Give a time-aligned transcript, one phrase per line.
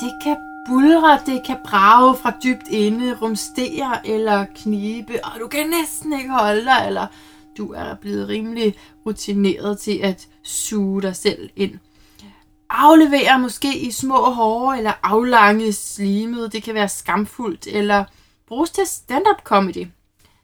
[0.00, 0.36] Det kan
[0.68, 6.30] bulre, det kan brage fra dybt inde, rumstere eller knibe, og du kan næsten ikke
[6.30, 7.06] holde dig, eller
[7.56, 8.74] du er blevet rimelig
[9.06, 11.78] rutineret til at suge dig selv ind.
[12.70, 18.04] Aflevere måske i små hårde eller aflange slimede, det kan være skamfuldt, eller
[18.48, 19.86] bruges til stand-up comedy.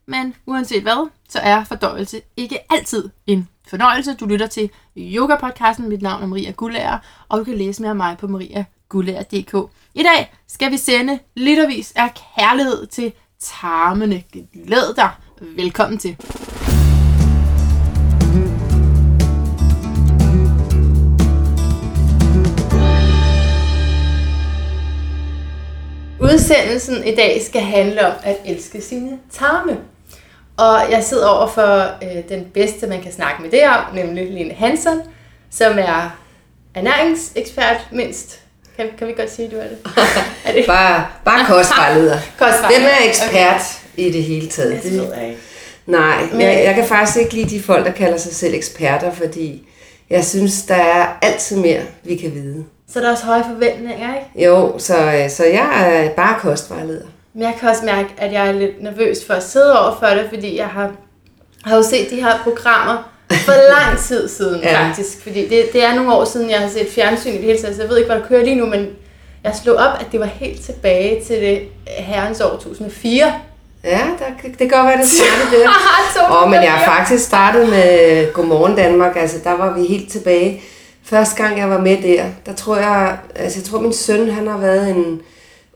[0.07, 4.15] Men uanset hvad, så er fordøjelse ikke altid en fornøjelse.
[4.15, 5.89] Du lytter til Yoga-podcasten.
[5.89, 6.99] Mit navn er Maria Gullager,
[7.29, 8.65] og du kan læse mere om mig på Maria
[8.95, 9.71] gulær.dk.
[9.95, 14.23] I dag skal vi sende litervis af kærlighed til tarmene.
[14.67, 15.11] Glæd dig.
[15.41, 16.17] Velkommen til.
[26.21, 29.79] Udsendelsen i dag skal handle om at elske sine tarme.
[30.57, 34.31] Og jeg sidder over for øh, den bedste, man kan snakke med det om, nemlig
[34.31, 35.01] Line Hansen,
[35.51, 36.11] som er
[36.75, 38.44] ernæringsekspert mindst.
[38.77, 39.79] Kan, kan vi godt sige, at du er det?
[40.47, 40.65] er det?
[40.67, 42.19] bare, bare kostvejleder.
[42.39, 42.81] Kostvejleder.
[42.81, 44.03] Hvem er ekspert okay.
[44.05, 44.83] i det hele taget?
[44.83, 45.41] Det ved jeg ikke.
[45.87, 49.13] Nej, Men, jeg, jeg kan faktisk ikke lide de folk, der kalder sig selv eksperter,
[49.13, 49.69] fordi
[50.11, 52.65] jeg synes, der er altid mere, vi kan vide.
[52.93, 54.47] Så der er også høje forventninger, ikke?
[54.47, 57.07] Jo, så, så jeg er bare kostvejleder.
[57.35, 60.07] Men jeg kan også mærke, at jeg er lidt nervøs for at sidde over for
[60.07, 60.93] det, fordi jeg har,
[61.65, 64.85] har jo set de her programmer for lang tid siden ja.
[64.85, 65.23] faktisk.
[65.23, 67.77] Fordi det, det er nogle år siden, jeg har set fjernsyn i det hele taget,
[67.77, 68.87] så jeg ved ikke, hvad der kører lige nu, men
[69.45, 73.35] jeg slog op, at det var helt tilbage til det herrens år 2004.
[73.85, 75.69] Ja, der, det kan godt være, det startede der.
[76.31, 80.13] Åh, oh, men jeg har faktisk startet med Godmorgen Danmark, altså der var vi helt
[80.13, 80.63] tilbage.
[81.05, 84.47] Første gang jeg var med der, der tror jeg, altså jeg tror min søn, han
[84.47, 85.21] har været en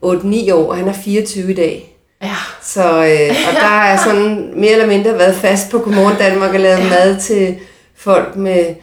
[0.05, 1.98] 8-9 år, og han er 24 i dag.
[2.23, 2.37] Ja.
[2.63, 6.61] Så, øh, og der er sådan mere eller mindre været fast på Godmorgen Danmark og
[6.61, 6.89] lavet ja.
[6.89, 7.57] mad til
[7.97, 8.75] folk med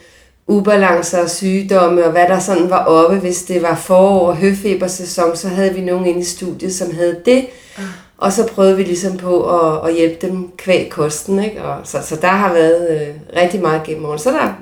[0.48, 3.18] ubalancer og sygdomme, og hvad der sådan var oppe.
[3.18, 7.18] Hvis det var forår og høfebersæson, så havde vi nogen inde i studiet, som havde
[7.26, 7.48] det.
[7.78, 7.84] Ja.
[8.18, 11.44] Og så prøvede vi ligesom på at, at hjælpe dem kvæg kosten.
[11.44, 11.64] Ikke?
[11.64, 14.22] Og så, så der har været øh, rigtig meget gennem året.
[14.22, 14.54] Så der,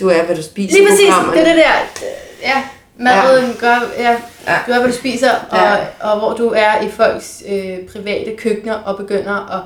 [0.00, 2.06] du er, hvad du spiser Lige præcis, det er det der.
[2.42, 2.62] Ja,
[3.00, 3.60] maden ja.
[3.60, 4.16] gør, ja,
[4.46, 4.56] ja.
[4.66, 5.76] du er, hvad du spiser, og, ja.
[6.00, 9.60] og hvor du er i folks øh, private køkkener og begynder at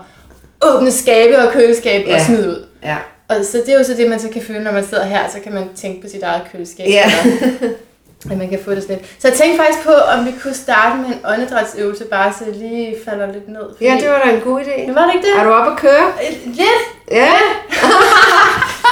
[0.69, 2.15] åbne skabe og køleskab ja.
[2.15, 2.67] og smide ud.
[2.83, 2.97] Ja.
[3.29, 5.31] Og så det er jo så det, man så kan føle, når man sidder her,
[5.31, 6.89] så kan man tænke på sit eget køleskab.
[6.89, 7.13] Ja.
[8.31, 9.09] at man kan få det sådan lidt.
[9.19, 12.57] Så jeg tænkte faktisk på, om vi kunne starte med en åndedrætsøvelse, bare så det
[12.57, 13.67] lige falder lidt ned.
[13.73, 13.85] Fordi...
[13.85, 14.87] Ja, det var da en god idé.
[14.87, 15.41] Men var det ikke det?
[15.41, 16.13] Er du oppe at køre?
[16.45, 16.85] Lidt.
[17.11, 17.33] Ja.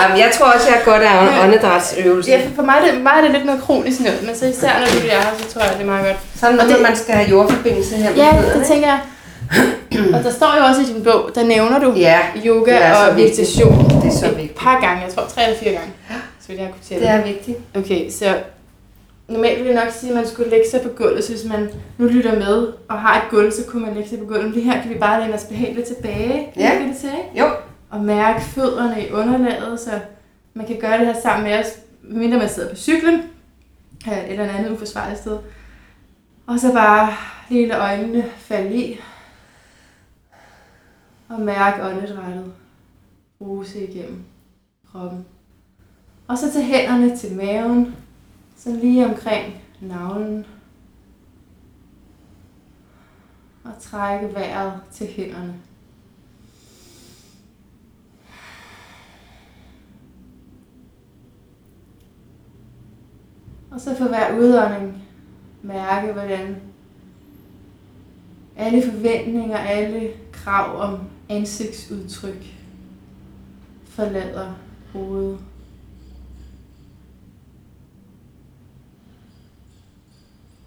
[0.03, 2.31] Jamen, jeg tror også, jeg er godt af åndedrætsøvelse.
[2.31, 4.73] Ja, for mig er, det, mig er det lidt noget kronisk noget, men så især
[4.79, 6.17] når du er her, så tror jeg, det er meget godt.
[6.41, 8.11] Sådan noget, det, man skal have jordforbindelse her.
[8.17, 9.01] Ja, det, det tænker jeg.
[10.15, 13.91] og der står jo også i din bog, der nævner du ja, yoga og meditation.
[14.03, 14.51] Det er så vigtigt.
[14.51, 15.93] Et par gange, jeg tror tre eller fire gange.
[16.47, 17.59] Så jeg kunne det er vigtigt.
[17.77, 18.35] Okay, så
[19.29, 21.71] normalt ville jeg nok sige, at man skulle lægge sig på gulvet, så hvis man
[21.99, 24.45] nu lytter med og har et gulv, så kunne man lægge sig på gulvet.
[24.45, 26.49] Men lige her kan vi bare læne os behageligt tilbage.
[26.57, 26.71] Ja.
[26.71, 27.47] Kan det til, Jo.
[27.93, 30.01] Og mærke fødderne i underlaget, så
[30.55, 31.67] man kan gøre det her sammen med os,
[32.03, 33.23] mindre man sidder på cyklen,
[34.09, 35.39] øh, eller en andet uforsvarligt sted.
[36.47, 37.13] Og så bare
[37.49, 39.01] lige lade øjnene falde i.
[41.29, 42.53] Og mærke åndedrættet
[43.41, 44.25] ruse igennem
[44.93, 45.27] kroppen.
[46.29, 47.97] Og så tage hænderne til maven,
[48.57, 50.47] så lige omkring navlen.
[53.65, 55.55] Og trække vejret til hænderne.
[63.73, 65.03] Og så for hver udånding
[65.63, 66.57] mærke, hvordan
[68.57, 72.55] alle forventninger, alle krav om ansigtsudtryk
[73.85, 74.55] forlader
[74.93, 75.39] hovedet.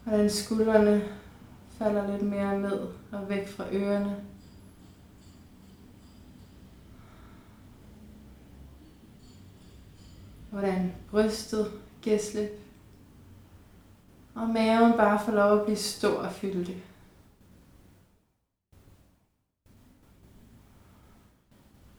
[0.03, 1.03] Hvordan skuldrene
[1.77, 2.79] falder lidt mere ned
[3.11, 4.15] og væk fra ørerne.
[10.49, 12.64] Hvordan brystet giver slip.
[14.35, 16.83] Og maven bare får lov at blive stor og fyldig.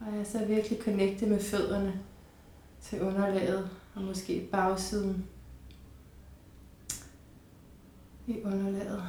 [0.00, 2.00] Og jeg så virkelig connecte med fødderne
[2.80, 5.26] til underlaget og måske bagsiden
[8.26, 9.02] i underlaget.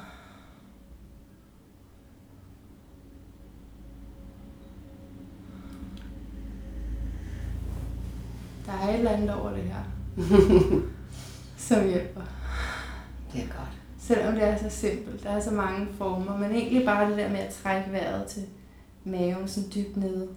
[8.66, 9.84] Der er et eller andet over det her,
[11.68, 12.37] som hjælper.
[13.38, 13.78] Det er godt.
[14.00, 17.30] Selvom det er så simpelt, der er så mange former, men egentlig bare det der
[17.30, 18.44] med at trække vejret til
[19.04, 20.28] maven sådan dybt nede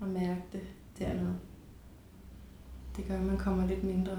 [0.00, 0.60] og mærke det
[0.98, 1.34] dernede.
[2.96, 4.12] Det gør, at man kommer lidt mindre,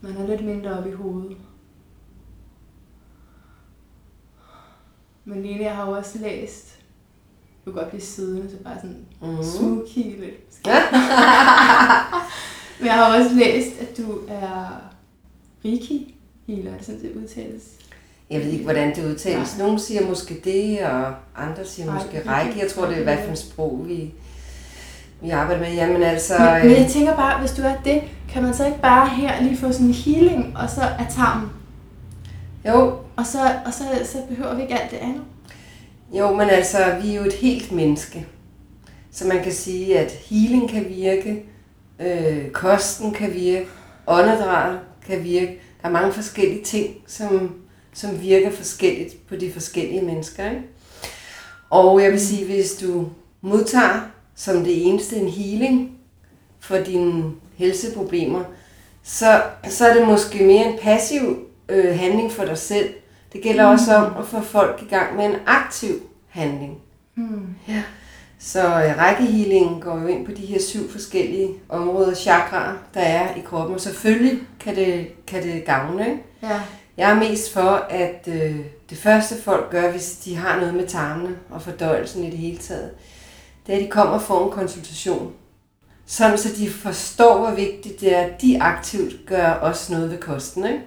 [0.00, 1.36] man er lidt mindre op i hovedet.
[5.24, 6.78] Men Lene, jeg har jo også læst,
[7.64, 9.42] du kan godt blive siddende, så bare sådan Mm.
[9.42, 10.66] smugkigge lidt.
[12.78, 14.66] Men jeg har også læst, at du er
[15.64, 16.13] Riki
[16.46, 17.62] healer, er det sådan, det udtales?
[18.30, 19.58] Jeg ved ikke, hvordan det udtales.
[19.58, 22.60] Nogle siger måske det, og andre siger måske række.
[22.60, 24.12] Jeg tror, det er hvad for en sprog, vi,
[25.22, 25.74] vi arbejder med.
[25.74, 26.34] Jamen altså...
[26.38, 29.08] Men, men øh, jeg tænker bare, hvis du er det, kan man så ikke bare
[29.08, 31.50] her lige få sådan en healing, og så er tarmen,
[32.68, 35.22] Jo, og så, og så, så behøver vi ikke alt det andet?
[36.12, 38.26] Jo, men altså, vi er jo et helt menneske.
[39.12, 41.44] Så man kan sige, at healing kan virke,
[42.00, 43.66] øh, kosten kan virke,
[44.06, 45.60] åndedræt kan virke.
[45.84, 47.54] Der er mange forskellige ting, som,
[47.92, 50.50] som virker forskelligt på de forskellige mennesker.
[50.50, 50.62] Ikke?
[51.70, 53.08] Og jeg vil sige, hvis du
[53.40, 54.00] modtager
[54.34, 55.98] som det eneste en healing
[56.60, 58.44] for dine helseproblemer,
[59.02, 62.94] så, så er det måske mere en passiv øh, handling for dig selv.
[63.32, 66.78] Det gælder også om at få folk i gang med en aktiv handling.
[67.14, 67.46] Hmm.
[67.68, 67.82] Ja.
[68.46, 73.34] Så øh, rækkehealingen går jo ind på de her syv forskellige områder, chakraer, der er
[73.34, 73.74] i kroppen.
[73.74, 76.06] Og selvfølgelig kan det, kan det gavne.
[76.06, 76.22] Ikke?
[76.42, 76.60] Ja.
[76.96, 78.56] Jeg er mest for, at øh,
[78.90, 82.58] det første folk gør, hvis de har noget med tarmene og fordøjelsen i det hele
[82.58, 82.90] taget,
[83.66, 85.32] det er, at de kommer og får en konsultation.
[86.06, 90.18] Sådan så de forstår, hvor vigtigt det er, at de aktivt gør også noget ved
[90.18, 90.66] kosten.
[90.66, 90.80] Ikke?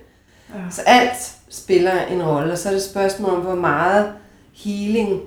[0.53, 0.60] Ja.
[0.71, 4.13] Så alt spiller en rolle, og så er det et spørgsmål om, hvor meget
[4.53, 5.21] healing,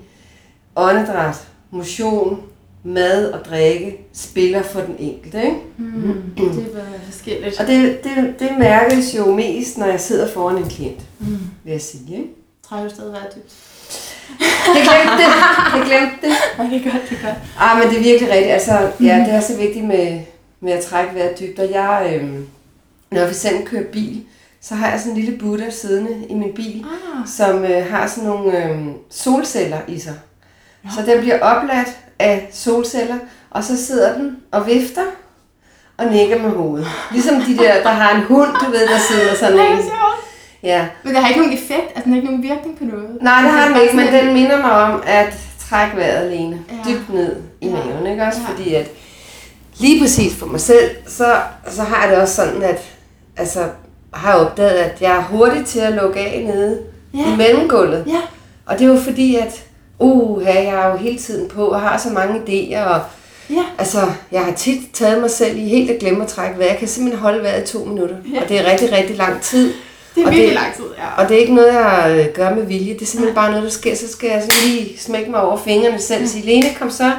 [0.76, 2.42] åndedræt, motion,
[2.84, 5.38] mad og drikke spiller for den enkelte.
[5.42, 5.56] Ikke?
[5.76, 6.22] Hmm.
[6.36, 7.60] Det er bare forskelligt.
[7.60, 11.38] Og det, det, det mærkes jo mest, når jeg sidder foran en klient, Hmm.
[11.64, 12.16] vil jeg sige.
[12.16, 12.28] Ikke?
[12.68, 13.54] Trækker du stadig dybt?
[14.74, 15.32] Det glemte det.
[15.74, 16.34] Det glemte det.
[16.58, 17.36] Nej, det er godt, det er godt.
[17.58, 18.52] Ah, men det er virkelig rigtigt.
[18.52, 20.20] Altså, ja, det er så vigtigt med,
[20.60, 21.58] med at trække vejret dybt.
[21.58, 22.46] Og jeg, øhm,
[23.10, 24.22] når vi selv kører bil,
[24.60, 26.84] så har jeg sådan en lille Buddha siddende i min bil,
[27.14, 27.28] Ah.
[27.28, 28.78] som øh, har sådan nogle øh,
[29.10, 30.14] solceller i sig.
[30.96, 31.88] Så den bliver opladt
[32.18, 33.16] af solceller,
[33.50, 35.02] og så sidder den og vifter
[35.98, 36.86] og nikker med hovedet.
[37.12, 39.78] Ligesom de der, der har en hund, du ved, der sidder sådan en.
[40.62, 40.86] Ja.
[41.04, 43.08] Men det har ikke nogen effekt, altså den har ikke nogen virkning på noget.
[43.22, 45.34] Nej, det har den ikke, men den minder mig om at
[45.70, 46.90] trække vejret alene Ja.
[46.90, 47.72] dybt ned i Ja.
[47.72, 48.40] maven, ikke også?
[48.48, 48.52] Ja.
[48.52, 48.88] Fordi at
[49.78, 51.36] lige præcis for mig selv, så,
[51.68, 52.82] så har jeg det også sådan, at
[53.36, 53.64] altså,
[54.14, 56.80] har opdaget, at jeg er hurtig til at lukke af nede
[57.14, 57.32] Ja.
[57.32, 58.04] i mellemgulvet.
[58.06, 58.20] Ja.
[58.66, 59.64] Og det er jo fordi, at
[60.00, 62.80] uh, jeg er jo hele tiden på og har så mange idéer.
[62.84, 63.00] Og,
[63.50, 63.62] Ja.
[63.78, 63.98] altså,
[64.32, 66.70] jeg har tit taget mig selv i helt at glemme at trække vejret.
[66.70, 68.16] Jeg kan simpelthen holde vejret i to minutter.
[68.34, 68.42] Ja.
[68.42, 69.72] Og det er rigtig, rigtig lang tid.
[70.14, 71.22] Det er Og virkelig det- lang tid, ja.
[71.22, 72.94] Og det er ikke noget, jeg øh, gør med vilje.
[72.94, 73.94] Det er simpelthen bare noget, der sker.
[73.96, 77.12] Så skal jeg sådan lige smække mig over fingrene selv og sige, Lene, kom så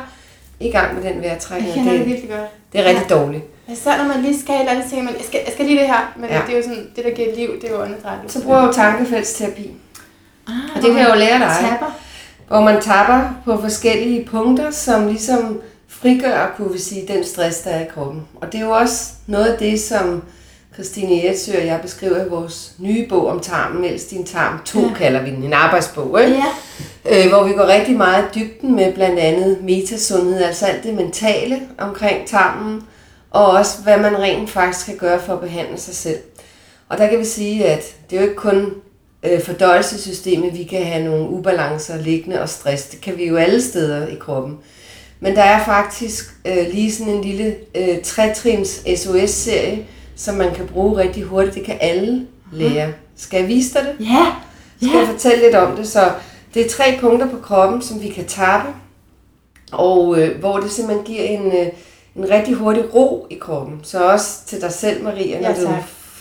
[0.59, 1.73] i gang med den Jeg vejrtrækning.
[1.73, 2.41] kender det Det, virkelig godt.
[2.73, 3.43] det er rigtig dårligt.
[3.71, 5.65] Især når man lige skal et eller andet, så tænker man, jeg skal, jeg skal
[5.65, 6.13] lige det her.
[6.17, 6.35] Men Ja.
[6.35, 6.41] ja.
[6.47, 8.17] det er jo sådan, det der giver liv, det er jo åndedræt.
[8.27, 9.71] Så bruger jeg jo tankefældsterapi.
[10.47, 11.51] ah, Og det kan jeg jo lære dig.
[11.69, 11.91] Tapper.
[12.51, 17.69] Hvor man tapper på forskellige punkter, som ligesom frigør, kunne vi sige, den stress, der
[17.69, 18.21] er i kroppen.
[18.41, 20.23] Og det er jo også noget af det, som
[20.73, 24.79] Christine Jetsø og jeg beskriver i vores nye bog om tarmen, Else din tarm 2,
[24.79, 24.87] ja.
[24.87, 24.93] Ja.
[24.93, 26.43] kalder vi den, en arbejdsbog, ikke?
[27.05, 27.23] Ja.
[27.25, 30.93] øh, hvor vi går rigtig meget i dybden med blandt andet metasundhed, altså alt det
[30.93, 32.83] mentale omkring tarmen,
[33.31, 36.19] og også hvad man rent faktisk kan gøre for at behandle sig selv.
[36.89, 38.73] Og der kan vi sige, at det er jo ikke kun
[39.23, 42.83] øh, fordøjelsessystemet, vi kan have nogle ubalancer liggende og stress.
[42.85, 44.57] Det kan vi jo alle steder i kroppen.
[45.19, 49.85] Men der er faktisk øh, lige sådan en lille øh, tretrins SOS-serie,
[50.15, 51.55] som man kan bruge rigtig hurtigt.
[51.55, 52.93] Det kan alle lære.
[53.17, 54.05] Skal jeg vise dig det?
[54.05, 54.25] Ja.
[54.77, 55.87] skal jeg fortælle lidt om det.
[55.87, 56.11] Så
[56.53, 58.69] det er tre punkter på kroppen, som vi kan tappe,
[59.71, 61.67] og øh, hvor det simpelthen giver en, øh,
[62.15, 63.79] en rigtig hurtig ro i kroppen.
[63.83, 65.67] Så også til dig selv, Maria, når Ja, du.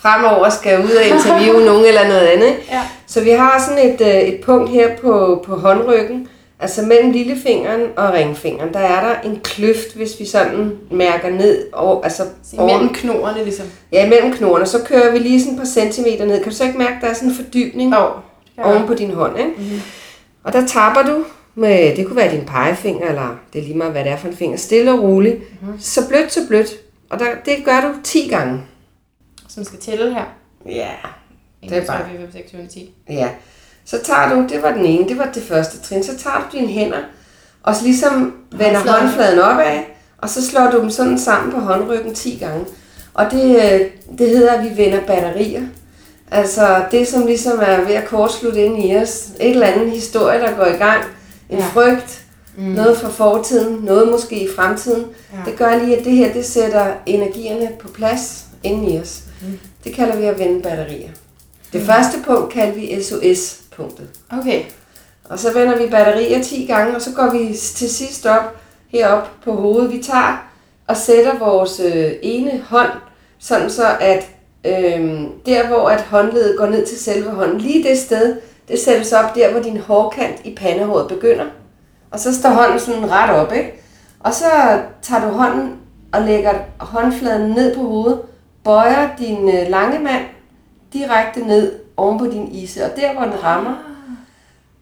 [0.02, 2.54] Fremover skal ud og interviewe nogen eller noget andet.
[2.70, 2.80] Ja.
[3.06, 6.28] Så vi har sådan et, øh, et punkt her på, på håndryggen,
[6.60, 11.66] altså mellem lillefingeren og ringfingeren, der er der en kløft, hvis vi sådan mærker ned,
[11.72, 13.66] over, altså Så imellem knorene ligesom.
[13.92, 16.42] ja, imellem knorene, så kører vi lige sådan et par centimeter ned.
[16.42, 17.96] Kan du så ikke mærke, at der er sådan en fordybning?
[17.96, 18.10] Oh,
[18.64, 19.38] oven på din hånd.
[19.38, 19.50] Ikke?
[19.56, 19.80] Mm-hmm.
[20.44, 23.92] Og der tapper du med, det kunne være din pegefinger, eller det er lige meget,
[23.92, 25.80] hvad det er for en finger, stille og roligt, mm-hmm.
[25.80, 26.70] så blødt, så blødt.
[27.10, 28.60] Og der, det gør du 10 gange.
[29.54, 30.24] Som skal tælle her.
[30.66, 30.88] Ja,
[31.62, 32.94] 1, Det er 2, bare- 3, 4, 5, 6, 7, 8, 10.
[33.10, 33.28] ja.
[33.84, 36.56] Så tager du, det var den ene, det var det første trin, så tager du
[36.58, 36.98] dine hænder,
[37.62, 39.00] og så ligesom vender Håndfladen.
[39.02, 39.78] håndfladen opad,
[40.18, 42.64] og så slår du dem sådan sammen på håndryggen 10 gange.
[43.14, 43.80] Og det, øh,
[44.18, 45.62] det hedder, at vi vender batterier.
[46.30, 49.26] Altså det, som ligesom er ved at kortslutte ind i os.
[49.40, 51.04] Et eller andet historie, der går i gang.
[51.50, 51.64] En Ja.
[51.66, 52.24] frygt.
[52.56, 52.64] Mm.
[52.64, 53.84] Noget fra fortiden.
[53.84, 55.04] Noget måske i fremtiden.
[55.32, 55.50] Ja.
[55.50, 59.20] Det gør lige, at det her, det sætter energierne på plads inde i os.
[59.42, 59.58] Mm.
[59.84, 61.10] Det kalder vi at vende batterier.
[61.72, 61.86] Det mm.
[61.86, 64.08] første punkt kalder vi SOS-punktet.
[64.30, 64.62] Okay.
[65.24, 68.56] Og så vender vi batterier 10 gange, og så går vi til sidst op
[68.88, 69.92] herop på hovedet.
[69.92, 70.50] Vi tager
[70.86, 72.90] og sætter vores øh, ene hånd,
[73.38, 74.28] sådan så at
[74.64, 78.36] øh, der hvor at håndledet går ned til selve hånden, lige det sted,
[78.68, 81.44] det sættes op der, hvor din hårkant i pandehåret begynder.
[82.10, 83.72] Og så står hånden sådan ret op, ikke?
[84.20, 84.46] Og så
[85.02, 85.72] tager du hånden
[86.12, 88.20] og lægger håndfladen ned på hovedet,
[88.70, 90.24] bøjer din øh, lange mand
[90.92, 93.74] direkte ned oven på din ise, og der hvor den rammer,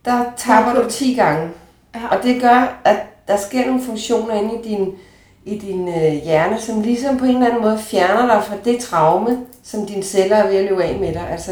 [0.05, 1.51] der tapper du 10 gange.
[1.95, 2.17] Ja.
[2.17, 2.97] Og det gør, at
[3.29, 4.95] der sker nogle funktioner inde i din,
[5.45, 8.79] i din øh, hjerne, som ligesom på en eller anden måde fjerner dig fra det
[8.79, 11.29] traume, som dine celler er ved at løbe af med dig.
[11.31, 11.51] Altså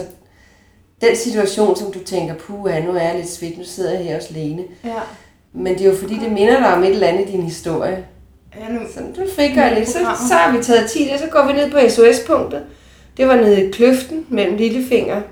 [1.01, 4.15] den situation, som du tænker, puh, nu er jeg lidt svedt, nu sidder jeg her
[4.15, 4.63] hos Lene.
[4.85, 5.01] Ja.
[5.53, 8.05] Men det er jo fordi, det minder dig om et eller andet i din historie.
[8.61, 9.89] Ja, nu, Så du frigør lidt.
[9.89, 9.99] Så,
[10.29, 12.63] så har vi taget 10, og så går vi ned på SOS-punktet.
[13.17, 15.23] Det var nede i kløften mellem lillefinger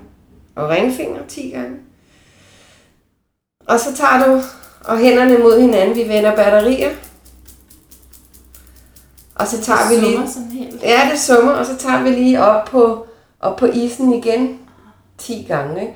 [0.57, 1.77] og ringfinger 10 gange.
[3.67, 4.43] Og så tager du
[4.85, 5.97] og hænderne mod hinanden.
[5.97, 6.91] Vi vender batterier.
[9.35, 10.29] Og så tager vi lige...
[10.29, 10.83] sådan helt.
[10.83, 13.07] Ja, det summer, og så tager vi lige op på,
[13.41, 14.59] op på isen igen
[15.19, 15.81] 10 gange.
[15.81, 15.95] Ikke?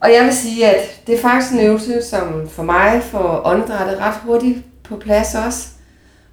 [0.00, 3.98] Og jeg vil sige, at det er faktisk en øvelse, som for mig får åndedrættet
[3.98, 5.68] ret hurtigt på plads også.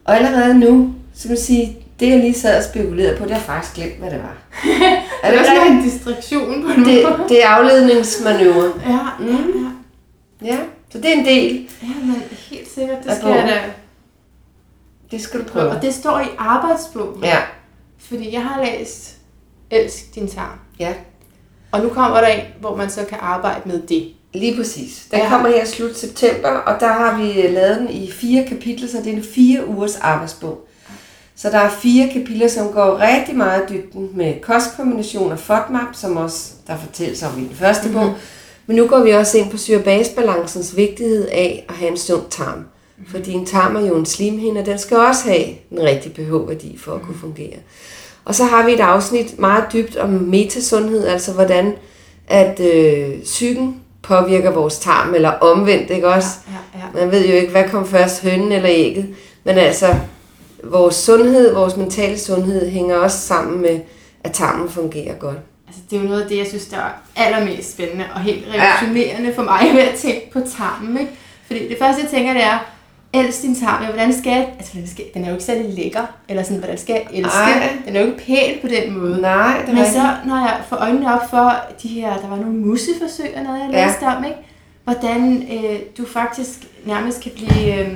[0.09, 3.33] Og allerede nu, så vil jeg sige, det jeg lige sad og spekulerede på, det
[3.33, 4.37] har faktisk glemt, hvad det var.
[5.23, 7.29] Er det også sådan en distraktion på en det, måde?
[7.29, 8.71] det er afledningsmanøvre.
[8.87, 9.65] Ja, Mm.
[10.41, 10.57] ja, ja.
[10.89, 11.69] Så det er en del.
[11.83, 13.61] Ja, men helt sikkert, det skal jeg da
[15.11, 15.65] Det skal du prøve.
[15.65, 15.75] prøve.
[15.77, 17.37] Og det står i arbejdsbogen, Ja,
[17.99, 19.15] fordi jeg har læst
[19.71, 20.59] Elsk din tarm.
[20.79, 20.93] ja.
[21.71, 24.13] Og nu kommer der en, hvor man så kan arbejde med det.
[24.33, 25.07] Lige præcis.
[25.11, 25.29] Den Ja.
[25.29, 28.97] kommer her slut september, og der har vi øh, lavet den i fire kapitler, så
[28.97, 30.67] det er en fire ugers arbejdsbog.
[31.35, 35.87] Så der er fire kapitler, som går rigtig meget i dybden med kostkombination og FODMAP,
[35.93, 38.01] som også der fortælles om i den første mm-hmm.
[38.03, 38.13] bog.
[38.67, 42.65] Men nu går vi også ind på syrebasebalancens vigtighed af at have en sund tarm.
[43.07, 46.77] Fordi en tarm er jo en slimhinde, og den skal også have en rigtig pH-værdi
[46.77, 47.57] for at kunne fungere.
[48.25, 51.73] Og så har vi et afsnit meget dybt om metasundhed, altså hvordan
[52.27, 56.29] at øh, psyken påvirker vores tarm, eller omvendt, ikke også?
[56.47, 57.01] Ja, ja.
[57.01, 59.15] Man ved jo ikke, hvad kom først, hønnen eller ægget.
[59.43, 59.95] Men altså,
[60.63, 63.79] vores sundhed, vores mentale sundhed, hænger også sammen med,
[64.23, 65.37] at tarmen fungerer godt.
[65.67, 68.45] Altså, det er jo noget af det, jeg synes, der er allermest spændende og helt
[68.53, 70.99] revolutionerende for mig ved at tænke på tarmen.
[70.99, 71.11] Ikke?
[71.47, 72.57] Fordi det første, jeg tænker, det er,
[73.13, 73.83] elsk din tarm.
[73.83, 76.57] Ja, hvordan skal jeg, altså, hvordan skal, den er jo ikke særlig lækker, eller sådan,
[76.57, 77.37] hvordan skal jeg elske?
[77.37, 77.69] Ej.
[77.85, 79.21] Den er jo ikke pæn på den måde.
[79.21, 82.35] Nej, det er Men så, når jeg får øjnene op for de her, der var
[82.35, 83.85] nogle museforsøg og noget, jeg Ja.
[83.87, 84.37] læste om, ikke?
[84.83, 87.87] hvordan øh, du faktisk nærmest kan blive øh,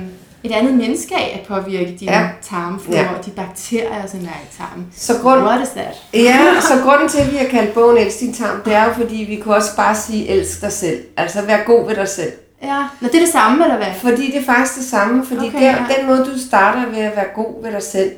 [0.44, 2.20] et andet menneske af at påvirke din Ja.
[2.20, 2.28] ja.
[2.42, 3.08] tarmflora Ja.
[3.18, 4.86] og de bakterier, som er i tarmen.
[4.96, 5.94] Så grund, What is that?
[6.14, 8.92] ja, så grunden til, at vi har kaldt bogen Elsk din tarm, det er jo,
[8.92, 11.00] fordi vi kunne også bare sige, elsk dig selv.
[11.16, 12.32] Altså, vær god ved dig selv.
[12.64, 13.94] Ja, Nå, det er det samme, eller hvad?
[13.94, 15.86] Fordi det er faktisk det samme, fordi Okay, der, ja.
[15.98, 18.12] den måde, du starter ved at være god ved dig selv,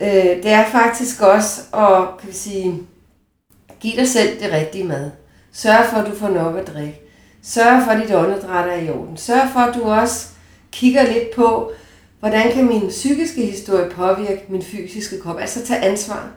[0.00, 2.82] øh, det er faktisk også at, kan vi sige,
[3.80, 5.10] give dig selv det rigtige mad.
[5.52, 7.00] Sørg for, at du får nok at drikke.
[7.42, 9.16] Sørg for, at dit åndedræt er i orden.
[9.16, 10.26] Sørg for, at du også
[10.72, 11.72] kigger lidt på,
[12.20, 15.38] hvordan kan min psykiske historie påvirke min fysiske krop.
[15.40, 16.28] Altså tage ansvar.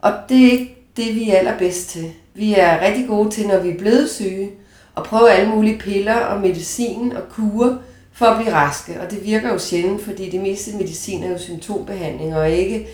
[0.00, 2.12] Og det er ikke det, vi er allerbedst til.
[2.34, 4.50] Vi er rigtig gode til, når vi er blevet syge,
[4.96, 7.76] at prøve alle mulige piller og medicin og kurer
[8.12, 9.00] for at blive raske.
[9.00, 12.88] Og det virker jo sjældent, fordi det meste medicin er jo symptombehandling og ikke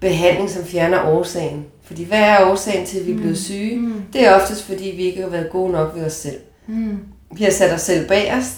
[0.00, 1.64] behandling, som fjerner årsagen.
[1.84, 3.76] Fordi hvad er årsagen til, at vi er blevet syge?
[3.76, 4.02] Mm.
[4.12, 6.36] Det er oftest, fordi vi ikke har været gode nok ved os selv.
[6.66, 6.98] Mm.
[7.32, 8.52] Vi har sat os selv bagerst,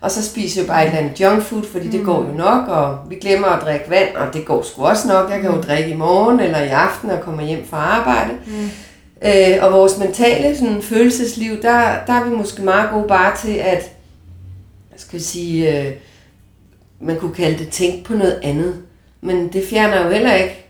[0.00, 2.68] og så spiser vi bare et eller andet junk food, fordi det går jo nok,
[2.68, 5.30] og vi glemmer at drikke vand, og det går sgu også nok.
[5.30, 8.32] Jeg kan jo drikke i morgen eller i aften og kommer hjem fra arbejde.
[8.46, 8.70] Mm.
[9.26, 13.52] Øh, og vores mentale sådan, følelsesliv, der, der er vi måske meget gode bare til
[13.52, 13.90] at,
[14.96, 15.92] skal vi sige, øh,
[17.00, 18.74] man kunne kalde det tænke på noget andet.
[19.20, 20.66] Men det fjerner jo heller ikke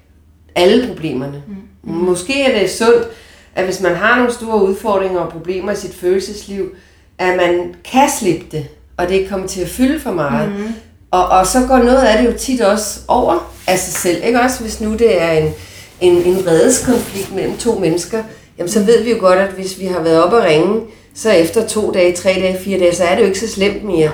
[0.54, 1.42] alle problemerne.
[1.46, 1.92] Mm.
[1.92, 3.08] Måske er det sundt,
[3.54, 6.74] at hvis man har nogle store udfordringer og problemer i sit følelsesliv,
[7.18, 10.48] at man kan slippe det, og det ikke kommer til at fylde for meget.
[10.48, 10.74] Mm.
[11.10, 14.24] Og, og så går noget af det jo tit også over af sig selv.
[14.24, 15.52] Ikke også hvis nu det er en,
[16.00, 18.22] en, en vredeskonflikt mellem to mennesker,
[18.58, 20.80] jamen så ved vi jo godt, at hvis vi har været oppe og ringe,
[21.14, 23.84] så efter to dage, tre dage, fire dage, så er det jo ikke så slemt
[23.84, 24.10] mere.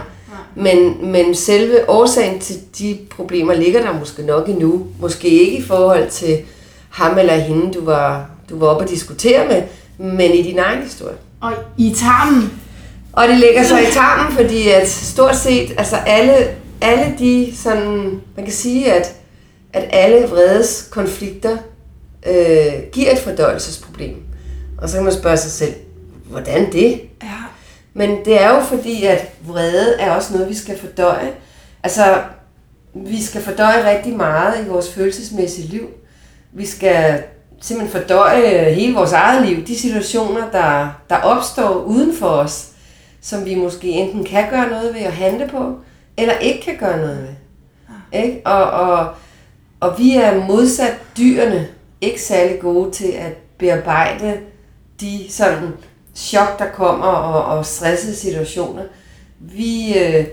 [0.55, 4.87] Men, men selve årsagen til de problemer ligger der måske nok endnu.
[5.01, 6.39] Måske ikke i forhold til
[6.91, 9.63] ham eller hende, du var, du var oppe og diskutere med,
[9.99, 11.17] men i din egen historie.
[11.41, 12.53] Og i tarmen.
[13.13, 16.35] Og det ligger så i tarmen, fordi at stort set, altså alle,
[16.81, 19.15] alle de sådan, man kan sige, at,
[19.73, 21.57] at alle vredes konflikter
[22.27, 24.17] øh, giver et fordøjelsesproblem.
[24.83, 25.75] Og så kan man spørge sig selv,
[26.31, 27.01] hvordan det?
[27.23, 27.29] Ja.
[27.95, 31.33] Men det er jo fordi, at vrede er også noget, vi skal fordøje.
[31.83, 32.23] Altså,
[32.95, 35.89] vi skal fordøje rigtig meget i vores følelsesmæssige liv.
[36.53, 37.23] Vi skal
[37.61, 42.69] simpelthen fordøje hele vores eget liv, de situationer, der, der opstår uden for os,
[43.21, 45.79] som vi måske enten kan gøre noget ved at handle på,
[46.17, 47.35] eller ikke kan gøre noget ved.
[48.23, 48.43] Ikke?
[48.45, 49.15] Og, og,
[49.81, 51.69] og vi er modsat dyrene
[52.01, 54.39] ikke særlig gode til at bearbejde
[55.01, 55.73] de sådan
[56.15, 58.83] chok, der kommer, og, og stressede situationer.
[59.39, 60.27] Vi, øh,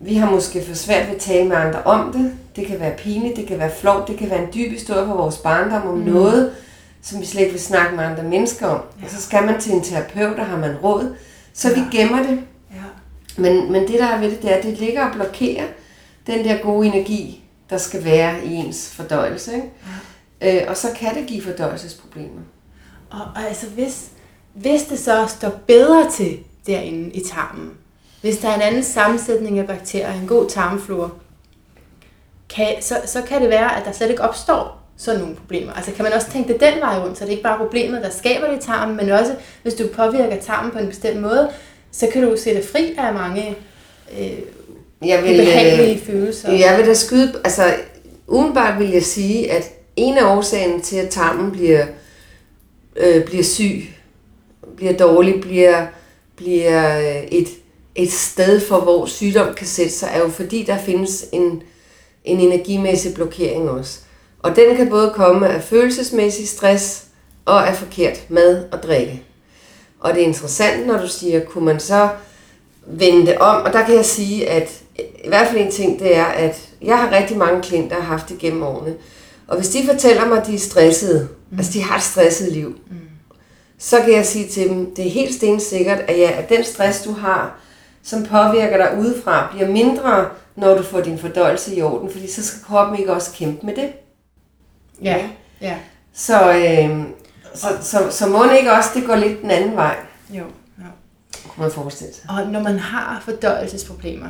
[0.00, 2.32] vi har måske for svært ved at tale med andre om det.
[2.56, 5.14] Det kan være pinligt, det kan være flot, det kan være en dyb historie fra
[5.14, 6.04] vores barndom om mm.
[6.04, 6.52] noget,
[7.02, 8.80] som vi slet ikke vil snakke med andre mennesker om.
[9.00, 9.04] Ja.
[9.04, 11.14] Og så skal man til en terapeut, der har man råd.
[11.52, 11.74] Så ja.
[11.74, 12.40] vi gemmer det.
[12.70, 12.82] Ja.
[13.36, 15.66] Men, men det der er ved det, det er, at det ligger og blokerer
[16.26, 19.54] den der gode energi, der skal være i ens fordøjelse.
[19.54, 19.70] Ikke?
[20.40, 20.62] Ja.
[20.62, 22.40] Øh, og så kan det give fordøjelsesproblemer.
[23.12, 24.06] Og, og altså hvis,
[24.54, 27.70] hvis det så står bedre til derinde i tarmen,
[28.20, 31.08] hvis der er en anden sammensætning af bakterier, en god tarmflora,
[32.54, 35.72] kan, så, så kan det være, at der slet ikke opstår sådan nogle problemer.
[35.72, 38.02] Altså kan man også tænke det den vej rundt, så det er ikke bare problemet,
[38.02, 41.50] der skaber det i tarmen, men også hvis du påvirker tarmen på en bestemt måde,
[41.92, 43.56] så kan du sætte fri af mange
[44.18, 44.38] øh,
[45.04, 46.52] jeg vil, øh, følelser.
[46.52, 47.74] Jeg vil da skyde, altså
[48.26, 51.86] udenbart vil jeg sige, at en af årsagen til, at tarmen bliver,
[52.96, 53.88] øh, bliver syg,
[54.76, 55.86] bliver dårlig, bliver,
[56.36, 57.48] bliver øh, et,
[57.94, 61.62] et sted for, hvor sygdom kan sætte sig, er jo fordi, der findes en,
[62.24, 63.98] en energimæssig blokering også.
[64.38, 67.04] Og den kan både komme af følelsesmæssig stress
[67.44, 69.22] og af forkert mad og drikke.
[70.00, 72.08] Og det er interessant, når du siger, kunne man så
[72.86, 73.62] vende det om?
[73.62, 74.82] Og der kan jeg sige, at
[75.24, 78.10] i hvert fald en ting, det er, at jeg har rigtig mange klienter, der har
[78.10, 78.94] haft det gennem årene.
[79.48, 81.58] Og hvis de fortæller mig, at de er stressede, mm.
[81.58, 82.96] altså de har et stresset liv, mm.
[83.78, 87.02] så kan jeg sige til dem, det er helt stensikkert, at, ja, at den stress,
[87.02, 87.58] du har,
[88.02, 92.44] som påvirker dig udefra, bliver mindre, når du får din fordøjelse i orden, fordi så
[92.46, 93.92] skal kroppen ikke også kæmpe med det.
[95.02, 95.28] Ja,
[95.60, 95.76] ja.
[96.12, 97.04] Så, øh,
[97.54, 99.96] så, så, så, må det ikke også, det går lidt den anden vej.
[100.30, 100.44] Jo,
[100.78, 100.84] ja.
[101.48, 102.30] Kunne man forestille sig.
[102.30, 104.28] Og når man har fordøjelsesproblemer,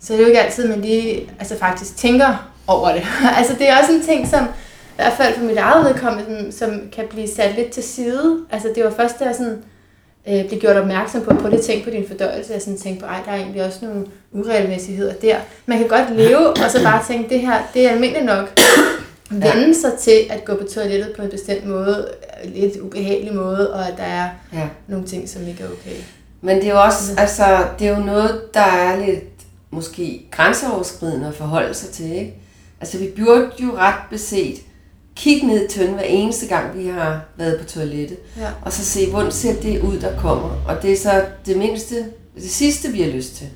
[0.00, 3.06] så er det jo ikke altid, man lige altså faktisk tænker over det.
[3.38, 4.46] altså det er også en ting, som
[5.00, 8.38] i hvert fald for mit eget vedkommende, som kan blive sat lidt til side.
[8.50, 9.62] Altså det var først, da jeg sådan,
[10.28, 13.06] øh, blev gjort opmærksom på, på det ting på din fordøjelse, jeg sådan tænkte på,
[13.06, 15.36] ej, der er egentlig også nogle uregelmæssigheder der.
[15.66, 18.60] Man kan godt leve, og så bare tænke, det her, det er almindeligt nok
[19.30, 19.72] vende ja.
[19.72, 22.08] sig til at gå på toilettet på en bestemt måde,
[22.44, 24.68] lidt ubehagelig måde, og at der er ja.
[24.88, 25.96] nogle ting, som ikke er okay.
[26.40, 29.24] Men det er jo også, altså, det er jo noget, der er lidt
[29.70, 32.34] måske grænseoverskridende at forholde sig til, ikke?
[32.80, 34.56] Altså, vi burde jo ret beset
[35.20, 38.46] kigge ned i tønden hver eneste gang, vi har været på toilettet, ja.
[38.62, 40.64] og så se, hvordan ser det ud, der kommer.
[40.68, 41.94] Og det er så det mindste,
[42.34, 43.46] det sidste, vi har lyst til.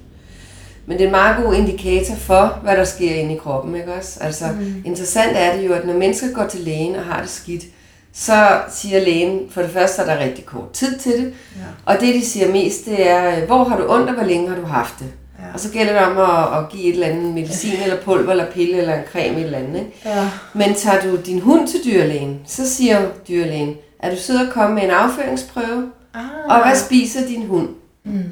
[0.87, 3.94] Men det er en meget god indikator for, hvad der sker inde i kroppen, ikke
[3.94, 4.18] også?
[4.20, 4.83] Altså, mm.
[4.85, 7.64] interessant er det jo, at når mennesker går til lægen og har det skidt,
[8.12, 11.62] så siger lægen, for det første er der rigtig kort tid til det, ja.
[11.85, 14.57] og det de siger mest, det er, hvor har du ondt, og hvor længe har
[14.57, 15.07] du haft det?
[15.44, 15.52] Ja.
[15.54, 18.50] Og så gælder det om at, at give et eller andet medicin, eller pulver, eller
[18.50, 19.76] pille, eller en creme, et eller andet.
[19.78, 19.92] Ikke?
[20.04, 20.28] Ja.
[20.54, 24.74] Men tager du din hund til dyrlægen, så siger dyrlægen, er du sød at komme
[24.74, 25.90] med en afføringsprøve?
[26.14, 26.20] Ah.
[26.48, 27.68] Og hvad spiser din hund?
[28.04, 28.22] Mm.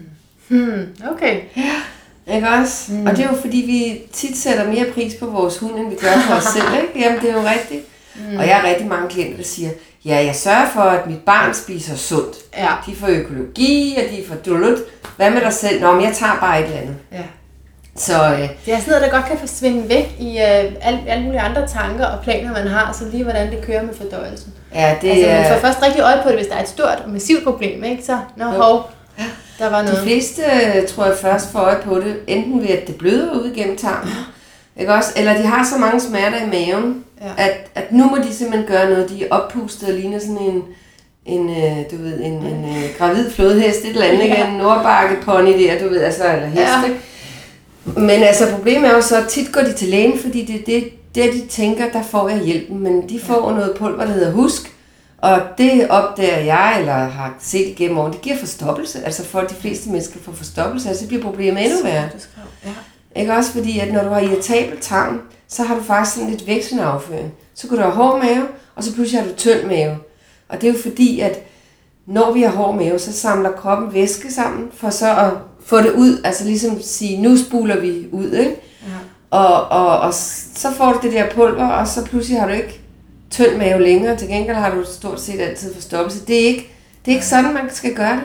[0.48, 0.86] Hmm.
[1.14, 1.40] Okay.
[1.56, 2.34] Ja.
[2.34, 2.92] Ikke også?
[2.92, 3.06] Mm.
[3.06, 5.96] Og det er jo fordi, vi tit sætter mere pris på vores hund, end vi
[5.96, 6.64] gør på os selv.
[6.82, 7.00] Ikke?
[7.06, 7.86] Jamen, det er jo rigtigt.
[8.14, 8.38] Mm.
[8.38, 9.70] Og jeg har rigtig mange klienter, der siger,
[10.04, 12.36] ja, jeg sørger for, at mit barn spiser sundt.
[12.56, 12.68] Ja.
[12.86, 14.78] De får økologi, og de får dullut.
[15.16, 15.80] Hvad med dig selv?
[15.80, 16.96] Nå, men jeg tager bare et eller andet.
[17.12, 17.22] Ja.
[17.96, 21.24] Så, øh, det er sådan noget, der godt kan forsvinde væk i øh, alle, alle
[21.24, 24.52] mulige andre tanker og planer, man har, så lige hvordan det kører med fordøjelsen.
[24.74, 27.02] Ja, det altså, man får først rigtig øje på det, hvis der er et stort
[27.04, 28.04] og massivt problem, ikke?
[28.04, 28.90] Så, nå, hov,
[29.58, 29.96] der var noget.
[29.96, 30.42] De fleste,
[30.88, 34.12] tror jeg, først får øje på det, enten ved, at det bløder ud gennem tarmen,
[34.76, 35.12] ikke også?
[35.16, 37.44] Eller de har så mange smerter i maven, ja.
[37.44, 39.08] at, at nu må de simpelthen gøre noget.
[39.08, 40.62] De er oppustet og ligner sådan en,
[41.26, 44.48] en, øh, du ved, en, en, en gravid flodhest, et eller andet, ja.
[44.48, 46.90] en nordbakke pony der, du ved, altså, eller hest, ja.
[48.00, 50.64] Men altså, problemet er jo så, at tit går de til lægen, fordi det er
[50.66, 53.56] det, det, de tænker, der får jeg hjælpen, men de får ja.
[53.56, 54.72] noget pulver, der hedder husk,
[55.18, 59.04] og det opdager jeg, eller har set igennem årene, det giver forstoppelse.
[59.04, 62.08] Altså for de fleste mennesker får forstoppelse, altså så bliver problemet endnu værre.
[62.64, 62.70] Ja.
[63.20, 65.20] Ikke også fordi, at når du har irritabel tarm,
[65.52, 67.32] så har du faktisk sådan lidt vekslende afføring.
[67.54, 69.96] Så kan du have hård mave, og så pludselig har du tynd mave.
[70.48, 71.38] Og det er jo fordi, at
[72.06, 75.30] når vi har hård mave, så samler kroppen væske sammen, for så at
[75.64, 78.56] få det ud, altså ligesom sige, nu spuler vi ud, ikke?
[78.82, 78.88] Ja.
[79.30, 80.14] Og, og, og
[80.54, 82.80] så får du det der pulver, og så pludselig har du ikke
[83.30, 84.16] tynd mave længere.
[84.16, 86.26] Til gengæld har du stort set altid forstoppelse.
[86.26, 86.68] Det er ikke,
[87.04, 88.22] det er ikke sådan, man skal gøre det.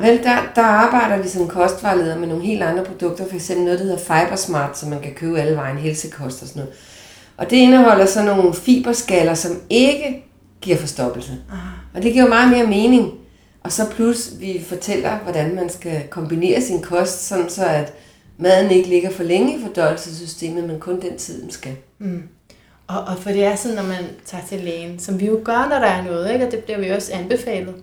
[0.00, 3.78] Vel, der, der arbejder vi som kostvejleder med nogle helt andre produkter, for eksempel noget,
[3.78, 6.76] der hedder Fibersmart, som man kan købe alle vejen, helsekost og sådan noget.
[7.36, 10.24] Og det indeholder så nogle fiberskaller, som ikke
[10.60, 11.32] giver forstoppelse.
[11.50, 11.70] Aha.
[11.94, 13.12] Og det giver jo meget mere mening.
[13.64, 17.92] Og så plus, vi fortæller, hvordan man skal kombinere sin kost, sådan så at
[18.38, 21.72] maden ikke ligger for længe i fordøjelsessystemet, men kun den tid, den skal.
[21.98, 22.22] Mm.
[22.86, 25.68] Og, og for det er sådan, når man tager til lægen, som vi jo gør,
[25.70, 26.46] når der er noget, ikke?
[26.46, 27.74] og det bliver vi også anbefalet.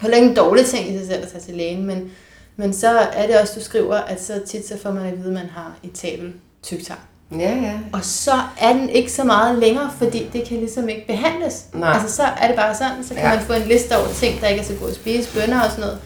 [0.00, 2.10] Heller ikke en dårlig ting i sig selv at tage til lægen, men,
[2.56, 5.26] men så er det også, du skriver, at så tit så får man at vide,
[5.26, 6.98] at man har et tabel tyktarm.
[7.38, 7.72] Ja, ja.
[7.92, 11.64] Og så er den ikke så meget længere, fordi det kan ligesom ikke behandles.
[11.74, 11.92] Nej.
[11.92, 13.34] Altså så er det bare sådan, så kan ja.
[13.34, 15.70] man få en liste over ting, der ikke er så gode at spise, bønner og
[15.70, 15.98] sådan noget.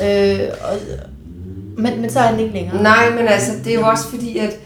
[0.00, 0.44] ja.
[0.44, 0.78] Øh, og,
[1.76, 2.82] men, men så er den ikke længere.
[2.82, 4.58] Nej, men altså, det er jo også fordi, at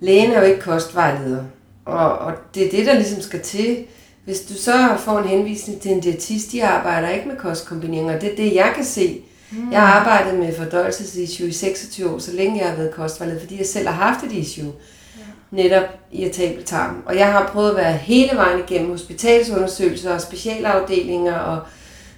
[0.00, 1.44] lægen er jo ikke kostvejleder.
[1.84, 3.84] Og, og det er det, der ligesom skal til.
[4.28, 8.18] Hvis du så får en henvisning til en diætist, de arbejder ikke med kostkombineringer.
[8.18, 9.20] Det er det, jeg kan se.
[9.50, 9.72] Mm.
[9.72, 13.58] Jeg har arbejdet med fordøjelsesissue i 26 år, så længe jeg har været kostvejleder, fordi
[13.58, 14.72] jeg selv har haft et issue.
[15.50, 17.02] Netop irritabel tarm.
[17.06, 21.60] Og jeg har prøvet at være hele vejen igennem hospitalsundersøgelser og specialafdelinger og,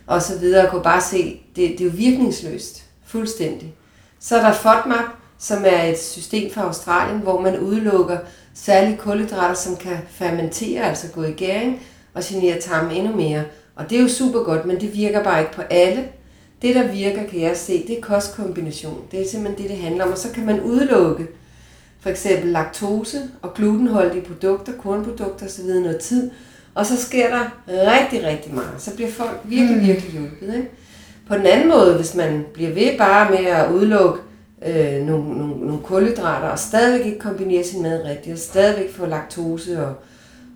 [0.07, 2.85] og så videre, og kunne bare se, det, det er jo virkningsløst.
[3.07, 3.75] Fuldstændig.
[4.20, 5.05] Så er der FODMAP,
[5.38, 8.18] som er et system fra Australien, hvor man udelukker
[8.55, 11.83] særlige kulhydrater, som kan fermentere, altså gå i gæring,
[12.14, 13.42] og genere tarmen endnu mere.
[13.77, 16.05] Og det er jo super godt, men det virker bare ikke på alle.
[16.62, 19.01] Det, der virker, kan jeg se, det er kostkombination.
[19.11, 20.12] Det er simpelthen det, det handler om.
[20.12, 21.27] Og så kan man udelukke
[22.01, 25.64] for eksempel laktose og glutenholdige produkter, kornprodukter osv.
[25.66, 26.31] noget tid.
[26.75, 28.70] Og så sker der rigtig, rigtig meget.
[28.79, 29.87] Så bliver folk virkelig, Mm.
[29.87, 30.55] virkelig hjulpet.
[30.57, 30.68] Ikke?
[31.29, 34.20] På den anden måde, hvis man bliver ved bare med at udelukke
[34.66, 39.07] øh, nogle, nogle, nogle kulhydrater, og stadigvæk ikke kombinere sin mad rigtigt, og stadigvæk få
[39.07, 39.94] laktose og,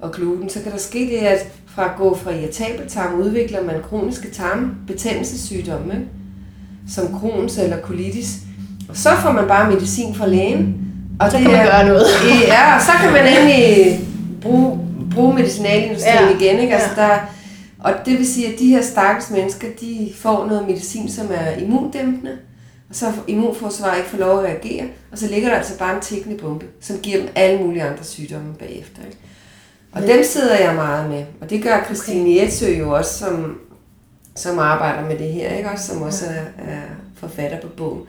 [0.05, 3.65] og gluten, så kan der ske det, at fra at gå fra irritabel tarm, udvikler
[3.65, 6.07] man kroniske tarmbetændelsessygdomme, ikke?
[6.89, 8.37] som Crohns eller colitis.
[8.89, 10.77] Og så får man bare medicin fra lægen.
[11.21, 12.05] Og Så kan man gøre noget.
[12.49, 14.01] Ja, og så kan man endelig
[14.43, 14.79] bruge,
[15.15, 16.61] bruge medicinalindustrien Ja, igen.
[16.61, 16.75] Ikke?
[16.75, 17.09] Altså, ja.
[17.09, 17.19] der,
[17.79, 21.57] og det vil sige, at de her stakkels mennesker, de får noget medicin, som er
[21.63, 22.33] immundæmpende,
[22.91, 26.01] og så immunforsvaret ikke får lov at reagere, og så ligger der altså bare en
[26.01, 29.03] tækkende bombe, som giver dem alle mulige andre sygdomme bagefter.
[29.07, 29.19] Ikke?
[29.95, 32.43] Og Men- dem sidder jeg meget med, og det gør Christine okay.
[32.43, 33.59] Jetsø jo også, som,
[34.37, 35.71] som arbejder med det her, ikke?
[35.71, 36.81] Også, som også er, er
[37.17, 38.03] forfatter på bogen.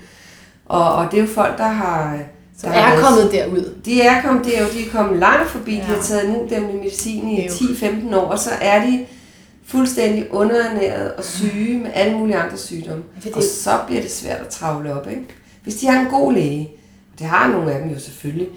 [0.65, 2.17] Og, og det er jo folk, der har...
[2.57, 3.73] Som der har er været- kommet derud.
[3.85, 5.81] de er kommet der, de er kommet langt forbi, ja.
[5.81, 5.95] de Ja.
[5.95, 7.51] har taget immundæmmende medicin i Jo.
[7.51, 9.05] 10-15 år, og så er de
[9.65, 13.03] fuldstændig underernæret og syge med alle mulige andre sygdomme.
[13.19, 15.25] Fordi- Og så bliver det svært at travle op, ikke?
[15.63, 16.69] Hvis de har en god læge,
[17.13, 18.47] og det har nogle af dem jo selvfølgelig,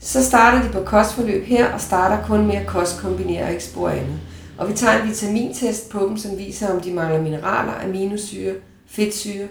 [0.00, 3.88] så starter de på kostforløb her, og starter kun med at kostkombinere og ikke spor
[3.88, 4.20] andet.
[4.58, 8.54] Og vi tager en vitamintest på dem, som viser, om de mangler mineraler, aminosyre,
[8.86, 9.48] fedtsyre,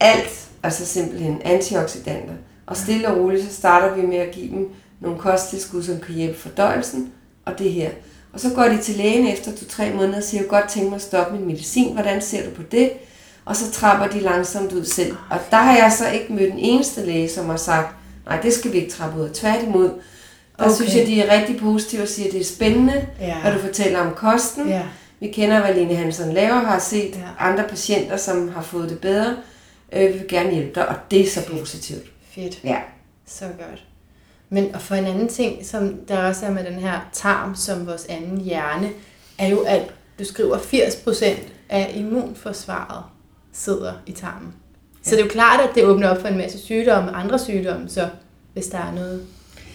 [0.00, 2.34] alt, altså simpelthen antioxidanter.
[2.66, 4.68] Og stille og roligt, så starter vi med at give dem
[5.00, 7.12] nogle kosttilskud, som kan hjælpe fordøjelsen,
[7.44, 7.90] og det her.
[8.32, 10.96] Og så går de til lægen efter to-tre måneder og siger, jeg godt tænke mig
[10.96, 12.90] at stoppe min medicin, hvordan ser du på det?
[13.44, 15.16] Og så trapper de langsomt ud selv.
[15.30, 17.94] Og der har jeg så ikke mødt den eneste læge, som har sagt,
[18.28, 19.28] nej, det skal vi ikke trappe ud.
[19.34, 19.88] Tværtimod,
[20.58, 20.74] der okay.
[20.74, 23.40] Synes jeg, de er rigtig positive og siger, at det er spændende, Ja.
[23.40, 24.68] hvad du fortæller om kosten.
[24.68, 24.82] Ja.
[25.20, 27.22] Vi kender, hvad Line Hansen laver, har set Ja.
[27.38, 29.36] andre patienter, som har fået det bedre.
[29.92, 32.02] Øh, vi vil gerne hjælpe dig, og det er så positivt.
[32.30, 32.60] Fedt.
[32.64, 32.78] Ja.
[33.26, 33.84] Så godt.
[34.50, 37.86] Men og for en anden ting, som der også er med den her tarm, som
[37.86, 38.90] vores anden hjerne,
[39.38, 39.82] er jo, at
[40.18, 41.24] du skriver 80%
[41.68, 43.04] af immunforsvaret
[43.52, 44.54] sidder i tarmen.
[45.08, 47.88] Så det er jo klart, at det åbner op for en masse sygdomme, andre sygdomme,
[47.88, 48.08] så
[48.52, 49.22] hvis der er noget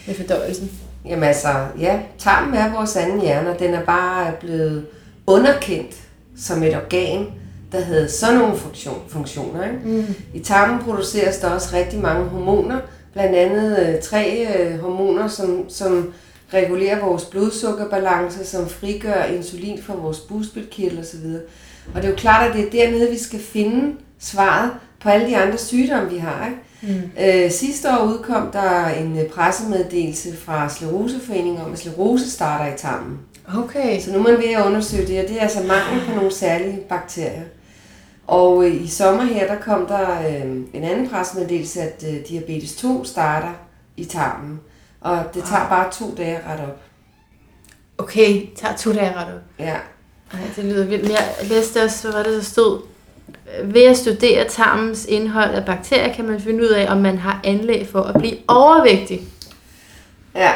[0.08, 0.72] med fordøjelsen.
[1.06, 1.48] Jamen altså,
[1.80, 4.86] ja, tarmen er vores anden hjerne, og den er bare blevet
[5.28, 5.96] underkendt
[6.38, 7.26] som et organ,
[7.72, 9.64] der havde sådan nogle funktion, funktioner.
[9.64, 9.80] Ikke?
[9.84, 10.16] Mm.
[10.34, 12.80] I tarmen produceres der også rigtig mange hormoner,
[13.14, 16.14] blandt andet øh, tre øh, hormoner, som, som
[16.54, 21.26] regulerer vores blodsukkerbalance, som frigør insulin fra vores bugspytkirtel osv.
[21.96, 24.72] Og det er jo klart, at det er dernede, vi skal finde svaret
[25.04, 26.46] på alle de andre sygdomme, vi har.
[26.46, 26.60] Ikke?
[26.82, 27.12] Mm.
[27.20, 32.78] Øh, sidste år udkom der en øh, pressemeddelelse fra Skleroseforeningen om, at sklerose starter i
[32.78, 33.20] tarmen.
[33.58, 34.00] Okay.
[34.00, 36.32] Så nu er man ved at undersøge det, og det er altså mangel på nogle
[36.32, 37.44] særlige bakterier.
[38.28, 42.76] Og øh, i sommer her, der kom der øh, en anden pressemeddelelse, at øh, diabetes
[42.76, 43.54] 2 starter
[43.98, 44.60] i tarmen.
[45.02, 46.82] Og det tager bare to dage at rette op.
[47.98, 49.42] Okay, det tager to dage ret op.
[49.60, 49.78] Ja.
[50.34, 51.10] Ej, det lyder vildt.
[51.10, 52.93] Jeg læste også, hvad var det, der stod?
[53.64, 57.42] Ved at studere tarmens indhold af bakterier, kan man finde ud af, om man har
[57.44, 59.22] anlæg for at blive overvægtig.
[60.36, 60.52] ja.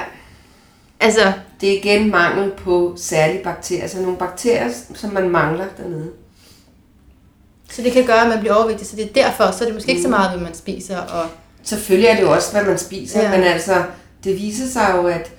[0.99, 3.81] Altså, Det er igen mangel på særlige bakterier.
[3.81, 6.11] Altså nogle bakterier, som man mangler dernede.
[7.69, 9.73] Så det kan gøre, at man bliver overvægtig, så det er derfor, så er det
[9.73, 10.97] måske ikke så meget, hvad man spiser.
[10.97, 11.25] Og...
[11.63, 13.31] Selvfølgelig er det jo også, hvad man spiser, ja.
[13.31, 13.83] men altså,
[14.23, 15.31] det viser sig jo, at,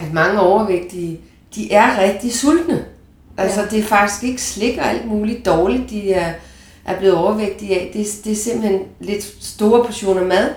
[0.00, 1.20] at mange overvægtige,
[1.54, 2.84] de er rigtig sultne.
[3.38, 3.66] Altså, Ja.
[3.66, 6.32] det er faktisk ikke slik og alt muligt dårligt, de er,
[6.84, 7.90] er blevet overvægtige af.
[7.92, 10.48] Det, det er simpelthen lidt store portioner mad.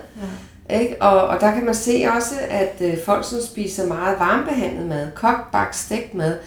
[0.70, 0.80] Ja.
[0.80, 1.02] Ikke?
[1.02, 5.08] Og, og der kan man se også, at øh, folk, som spiser meget varmebehandlet mad,
[5.16, 6.38] kogt, bagt, stegt mad,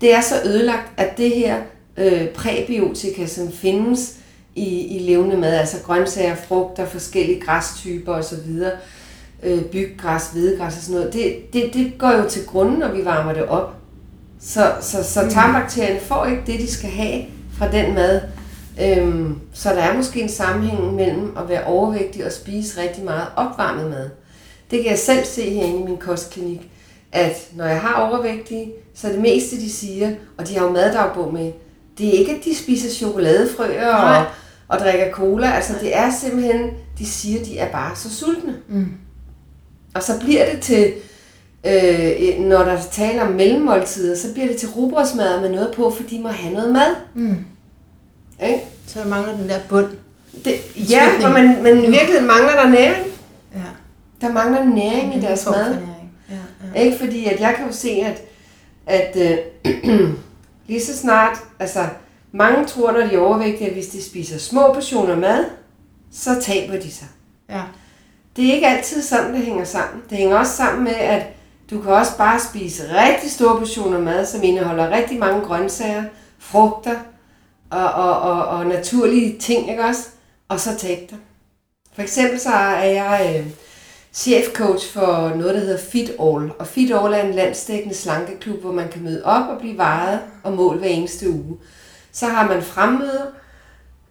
[0.00, 1.56] det er så ødelagt, at det her
[1.96, 4.14] øh, præbiotika, som findes
[4.54, 8.62] i, i levende mad, altså grøntsager, frugter, forskellige græstyper osv.,
[9.42, 13.04] øh, byggræs, hvedegræs og sådan noget, det, det, det går jo til grunden, når vi
[13.04, 13.74] varmer det op.
[14.40, 17.24] Så, så, så tarmbakterierne får ikke det, de skal have
[17.58, 18.20] fra den mad.
[18.82, 23.26] Øhm, så der er måske en sammenhæng mellem at være overvægtig og spise rigtig meget
[23.36, 24.10] opvarmet mad.
[24.70, 26.70] Det kan jeg selv se herinde i min kostklinik,
[27.12, 30.72] at når jeg har overvægtige, så er det meste, de siger, og de har jo
[30.72, 31.52] maddagbog med,
[31.98, 34.24] det er ikke, at de spiser chokoladefrøer og,
[34.68, 35.50] og drikker cola.
[35.50, 38.56] Altså det er simpelthen, de siger, de er bare så sultne.
[38.68, 38.88] Mm.
[39.94, 40.92] Og så bliver det til,
[41.66, 46.02] øh, når der taler om mellemmåltider, så bliver det til rugbrødsmad med noget på, for
[46.02, 46.96] de må have noget mad.
[47.14, 47.44] Mm.
[48.42, 48.60] Ikke?
[48.86, 49.86] Så der mangler den der bund.
[50.44, 50.54] Det,
[50.90, 53.06] ja, og man, men i virkeligheden mangler der næring.
[53.54, 53.60] Ja.
[54.20, 55.76] Der mangler næring i deres for mad.
[56.30, 56.36] Ja,
[56.74, 56.80] ja.
[56.80, 58.22] Ikke fordi, at jeg kan jo se, at,
[58.86, 60.08] at øh,
[60.68, 61.86] lige så snart, altså
[62.32, 65.44] mange tror, når de er overvægtige, at hvis de spiser små portioner mad,
[66.12, 67.06] så taber de sig.
[67.50, 67.62] ja.
[68.36, 70.02] Det er ikke altid sådan, det hænger sammen.
[70.10, 71.22] Det hænger også sammen med, at
[71.70, 76.04] du kan også bare spise rigtig store portioner mad, som indeholder rigtig mange grøntsager,
[76.38, 76.96] frugter
[77.70, 80.08] og, og, og, og naturlige ting, ikke også?
[80.48, 81.18] Og så tabe dig.
[81.94, 83.46] For eksempel så er jeg øh,
[84.12, 86.52] chefcoach for noget, der hedder Fit All.
[86.58, 90.20] Og Fit All er en landsdækkende slankeklub, hvor man kan møde op og blive vejet
[90.42, 91.56] og målt hver eneste uge.
[92.12, 93.24] Så har man fremmøder,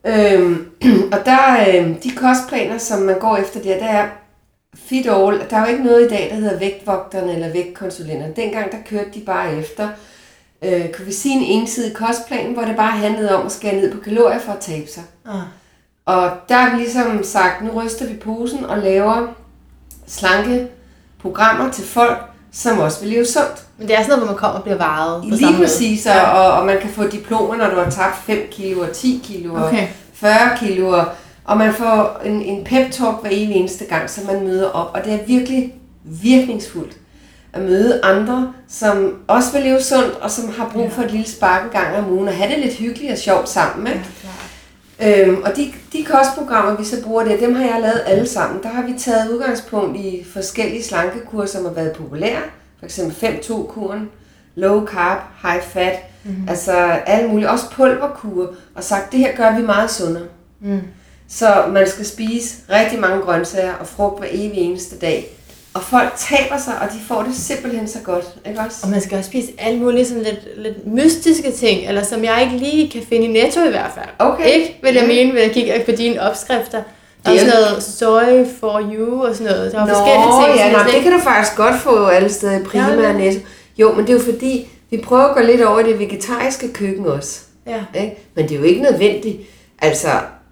[0.08, 0.72] Øhm,
[1.14, 4.08] og der øh, de kostplaner, som man går efter der, der er
[4.76, 5.40] fit all.
[5.50, 8.34] Der er jo ikke noget i dag, der hedder vægtvogterne eller vægtkonsulenterne.
[8.36, 9.90] Dengang der kørte de bare efter
[10.64, 13.92] øh, kan vi sige en ensidig kostplan, hvor det bare handlede om at skære ned
[13.92, 15.04] på kalorier for at tabe sig.
[15.26, 15.34] Ah.
[16.06, 19.28] Og der har vi ligesom sagt, nu ryster vi posen og laver
[20.08, 20.68] slanke
[21.22, 22.18] programmer til folk,
[22.52, 23.64] som også vil leve sundt.
[23.78, 25.68] Men det er sådan noget, hvor man kommer og bliver varet på Lige samme måde.
[25.68, 28.92] præcis, og, og, og man kan få diplomer, når du har tabt 5 kilo og
[28.92, 29.88] 10 kilo og Okay.
[30.14, 31.06] 40 kilo, og-
[31.48, 35.14] og man får en, en pep-talk hver eneste gang, så man møder op, og det
[35.14, 36.98] er virkelig virkningsfuldt
[37.54, 41.28] at møde andre, som også vil leve sundt, og som har brug for et lille
[41.28, 43.88] spark en gang om ugen, og have det lidt hyggeligt og sjovt sammen.
[43.88, 44.06] Ikke?
[45.30, 48.64] Øhm, og de, de kostprogrammer, vi så bruger der, dem har jeg lavet alle sammen.
[48.64, 52.42] Der har vi taget udgangspunkt i forskellige slankekurser, som har været populære.
[52.80, 54.10] For eksempel 5-2-kuren,
[54.56, 56.48] low carb, high fat, mm.
[56.50, 56.72] altså
[57.06, 60.24] alle mulige, også pulverkur, og sagt, det her gør vi meget sundere.
[60.60, 60.82] Mm.
[61.30, 65.28] Så man skal spise rigtig mange grøntsager og frugt hver evig eneste dag.
[65.74, 68.78] Og folk taber sig, og de får det simpelthen så godt, ikke også?
[68.84, 72.42] Og man skal også spise alle mulige sådan lidt, lidt mystiske ting, eller som jeg
[72.44, 74.06] ikke lige kan finde i Netto i hvert fald.
[74.20, 74.46] Okay.
[74.54, 75.08] Ikke, vil jeg Ja.
[75.08, 76.82] mene, ved at kigge på dine opskrifter.
[77.26, 79.72] Der er sådan noget soy for you og sådan noget.
[79.72, 80.72] Der er Nå, forskellige ting.
[80.72, 83.40] ja, nej, det kan du faktisk godt få alle steder i Prima Ja, det- Netto.
[83.78, 86.74] Jo, men det er jo fordi, vi prøver at gå lidt over i det vegetariske
[86.74, 87.40] køkken også.
[87.68, 88.00] Ja.
[88.02, 88.18] Ikke?
[88.36, 89.38] Men det er jo ikke nødvendigt.
[89.82, 90.08] Altså,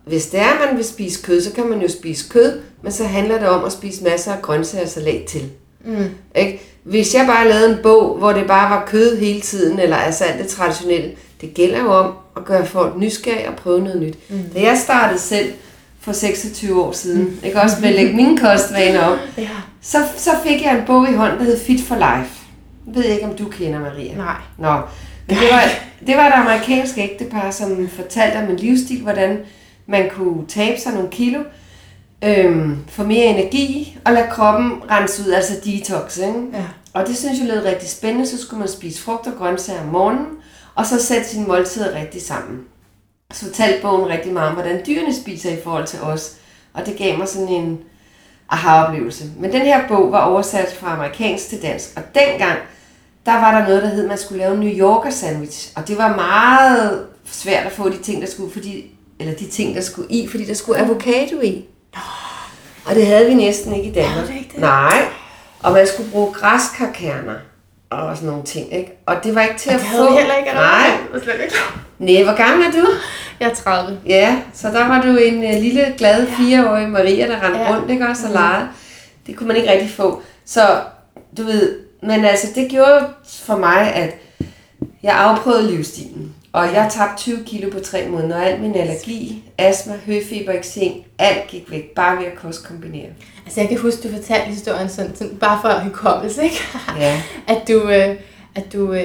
[0.05, 2.91] hvis det er, at man vil spise kød, så kan man jo spise kød, men
[2.91, 5.41] så handler det om at spise masser af grøntsager og salat til.
[5.85, 6.09] Mm.
[6.35, 6.61] Ikke?
[6.83, 10.23] Hvis jeg bare lavede en bog, hvor det bare var kød hele tiden, eller altså
[10.23, 14.15] alt det traditionelle, det gælder jo om at gøre folk nysgerrige og prøve noget nyt.
[14.29, 14.39] Mm.
[14.55, 15.53] Da jeg startede selv
[16.01, 17.37] for 26 år siden, mm.
[17.43, 19.49] ikke også med at lægge mine kostvaner om, Ja.
[19.81, 22.31] så, så fik jeg en bog i hånden, der hed Fit for Life.
[22.87, 24.15] Jeg ved ikke, om du kender Maria.
[24.15, 24.35] Nej.
[24.57, 24.71] Nå,
[25.27, 25.63] men det var,
[26.07, 29.37] det var et amerikansk ægtepar, som fortalte om en livsstil, hvordan
[29.87, 31.43] man kunne tabe sig nogle kilo,
[32.23, 36.17] øhm, få mere energi og lade kroppen rense ud, altså detox.
[36.17, 36.43] Ikke?
[36.53, 36.63] Ja.
[36.93, 39.87] Og det synes jeg lød rigtig spændende, så skulle man spise frugt og grøntsager om
[39.87, 40.27] morgenen,
[40.75, 42.61] og så sætte sine måltider rigtig sammen.
[43.33, 46.35] Så fortalte bogen rigtig meget om, hvordan dyrene spiser i forhold til os,
[46.73, 47.79] og det gav mig sådan en
[48.49, 49.25] aha-oplevelse.
[49.39, 52.59] Men den her bog var oversat fra amerikansk til dansk, og dengang,
[53.25, 55.87] der var der noget, der hed, at man skulle lave en New Yorker sandwich, og
[55.87, 59.81] det var meget svært at få de ting, der skulle, fordi, eller de ting, der
[59.81, 61.65] skulle i, fordi der skulle avocado i.
[62.85, 64.27] Og det havde vi næsten ikke i Danmark.
[64.27, 64.59] Det ikke det?
[64.59, 65.05] Nej.
[65.63, 67.35] Og man skulle bruge græskarkerner
[67.89, 68.91] og sådan nogle ting, ikke?
[69.05, 69.97] Og det var ikke til Og at det få.
[69.97, 70.49] havde heller ikke.
[70.53, 70.89] Nej.
[71.99, 72.87] Nej, hvor gammel er du?
[73.39, 73.99] Jeg er 30.
[74.05, 77.75] Ja, så der var du en uh, lille, glad fireårig Maria, der rendte Ja.
[77.75, 78.67] rundt, ikke også, og legede.
[79.27, 80.21] Det kunne man ikke rigtig få.
[80.45, 80.79] Så,
[81.37, 83.07] du ved, men altså, det gjorde
[83.45, 84.15] for mig, at
[85.03, 86.34] jeg afprøvede livsstilen.
[86.55, 90.91] Og jeg tabte 20 kilo på tre måneder, og al min allergi, astma, høfeber, eksem,
[91.19, 93.07] alt gik væk, bare ved at kostkombinere.
[93.45, 96.61] Altså jeg kan huske, du fortalte historien sådan, sådan bare for hukommelse, ikke?
[96.99, 97.21] Ja.
[97.47, 98.15] at du, øh,
[98.55, 99.01] at du øh,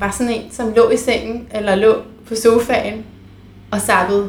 [0.00, 1.94] var sådan en, som lå i sengen, eller lå
[2.28, 3.04] på sofaen,
[3.70, 4.28] og sappede.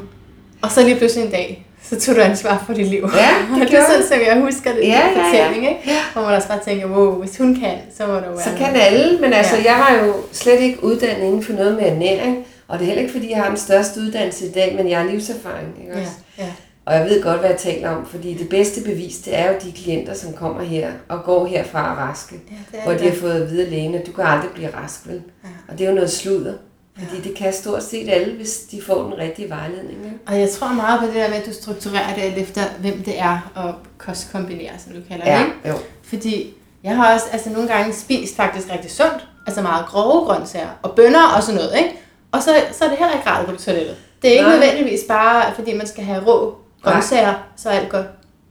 [0.62, 3.10] Og så lige pludselig en dag, så tog du ansvar for dit liv.
[3.16, 3.30] Ja,
[3.60, 5.44] det det er sådan, som jeg husker det, Ja, ja, ja, ja, ja.
[5.46, 5.82] fortælling, ikke?
[6.14, 8.76] Hvor man også bare tænker, wow, hvis hun kan, så må jo være Så kan
[8.76, 9.72] alle, men altså, Ja.
[9.72, 13.02] jeg var jo slet ikke uddannet inden for noget med ernæring, og det er heller
[13.02, 16.12] ikke, fordi jeg har den største uddannelse i dag, men jeg har livserfaring, ikke også?
[16.38, 16.52] Ja, ja.
[16.86, 19.56] Og jeg ved godt, hvad jeg taler om, fordi det bedste bevis, det er jo
[19.64, 23.10] de klienter, som kommer her og går herfra og raske, Ja, det hvor de det.
[23.12, 25.22] har fået at vide lægen, at du kan aldrig blive rask, vel?
[25.44, 25.50] Ja.
[25.68, 26.54] Og det er jo noget sludder,
[26.98, 29.98] fordi det kan stort set alle, hvis de får den rigtige vejledning.
[30.06, 30.18] Ikke?
[30.28, 33.04] Og jeg tror meget på det der med, at du strukturerer det alt efter, hvem
[33.04, 35.54] det er, og kostkombinerer, som du kalder det, Ja, ikke?
[35.70, 35.74] jo.
[36.04, 36.54] Fordi
[36.84, 40.92] jeg har også altså, nogle gange spist faktisk rigtig sundt, altså meget grove grøntsager, og
[40.96, 41.90] bønner og sådan noget, ikke?
[42.32, 43.96] Og så, så er det heller ikke rart at gå på toilettet.
[44.22, 44.58] Det er ikke Nej.
[44.60, 48.06] Nødvendigvis bare, fordi man skal have rå grøntsager, så er alt godt.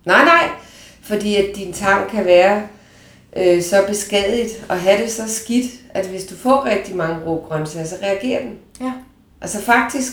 [0.04, 0.48] Nej, nej,
[1.02, 2.62] fordi at din tarm kan være
[3.36, 7.44] øh, så beskadiget og have det så skidt, at hvis du får rigtig mange rå
[7.48, 8.58] grøntsager, så reagerer den.
[8.80, 8.92] Ja.
[9.40, 10.12] Altså faktisk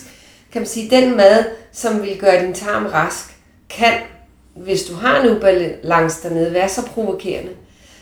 [0.51, 3.37] kan man sige, den mad, som vil gøre din tarm rask,
[3.69, 3.93] kan,
[4.55, 7.51] hvis du har en ubalance dernede, være så provokerende.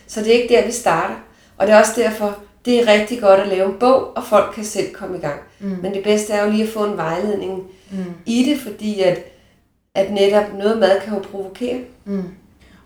[0.07, 1.15] Så det er ikke der, vi starter.
[1.57, 4.51] Og det er også derfor, det er rigtig godt at lave en bog, og folk
[4.55, 5.39] kan selv komme i gang.
[5.59, 5.77] Mm.
[5.81, 8.03] Men det bedste er jo lige at få en vejledning mm.
[8.25, 9.19] i det, fordi at,
[9.95, 11.79] at netop noget mad kan jo provokere.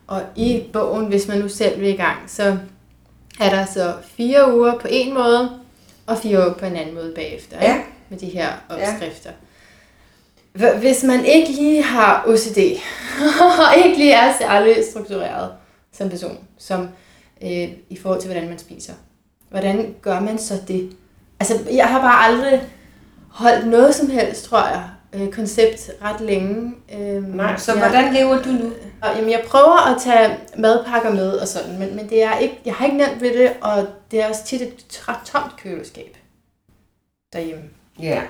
[0.07, 2.57] Og i bogen, hvis man nu selv vil i gang, så
[3.39, 5.49] er der så fire uger på en måde,
[6.07, 7.73] og fire uger på en anden måde bagefter, Ja.
[7.73, 7.85] ikke?
[8.09, 9.29] med de her opskrifter.
[10.59, 10.77] Ja.
[10.79, 12.57] Hvis man ikke lige har OCD,
[13.69, 15.51] og ikke lige er særlig struktureret
[15.91, 16.87] som person, som
[17.43, 18.93] øh, i forhold til, hvordan man spiser,
[19.49, 20.91] hvordan gør man så det?
[21.39, 22.61] Altså, jeg har bare aldrig
[23.29, 24.83] holdt noget som helst, tror jeg,
[25.13, 26.73] øh, koncept ret længe.
[26.99, 28.71] Øh, Nej, så jeg- hvordan lever du nu?
[29.01, 32.59] og, jamen, jeg prøver at tage madpakker med og sådan, men, men det er ikke,
[32.65, 36.17] jeg har ikke nemt ved det, og det er også tit et ret tomt køleskab
[37.33, 37.63] derhjemme.
[38.01, 38.21] Ja.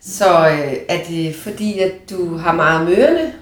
[0.00, 3.32] Så øh, er det fordi, at du har meget mørende?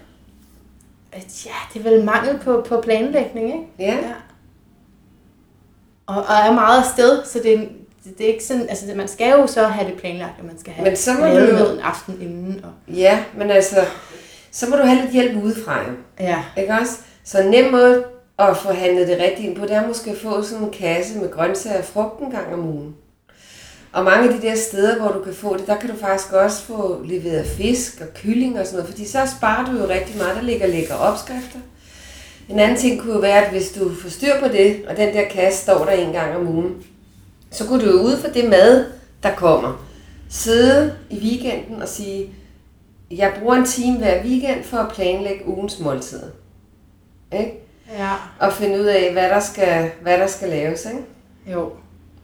[1.47, 3.67] Ja, det er vel mangel på, på planlægning, ikke?
[3.79, 3.95] Ja.
[3.95, 4.13] Ja.
[6.09, 7.67] Og, og er meget afsted, så det, er-
[8.19, 10.73] det, er ikke sådan, altså man skal jo så have det planlagt, at man skal
[10.73, 12.61] have Men så må lavet du en aften inden.
[12.65, 13.77] Og, Ja, men altså,
[14.53, 15.93] så må du have lidt hjælp udefra jo.
[16.21, 16.93] ja, Ikke også?
[17.25, 18.05] Så en nem måde
[18.39, 21.19] at få handlet det rigtigt ind på, det er måske at få sådan en kasse
[21.19, 22.95] med grøntsager og frugt en gang om ugen.
[23.93, 26.33] Og mange af de der steder, hvor du kan få det, der kan du faktisk
[26.33, 30.17] også få leveret fisk og kylling og sådan noget, fordi så sparer du jo rigtig
[30.17, 31.59] meget, der ligger lækre opskrifter.
[32.49, 35.15] En anden ting kunne jo være, at hvis du får styr på det, og den
[35.15, 36.75] der kasse står der en gang om ugen,
[37.51, 38.87] så kunne du jo ud for det mad,
[39.23, 39.87] der kommer,
[40.29, 42.31] sidde i weekenden og sige,
[43.11, 46.29] jeg bruger en time hver weekend for at planlægge ugens måltider.
[47.33, 47.53] Ikke?
[47.99, 50.87] ja, Og finde ud af, hvad der skal, hvad der skal laves.
[50.87, 51.03] Ikke?
[51.53, 51.73] jo.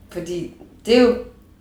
[0.09, 0.53] Fordi
[0.85, 1.15] det er jo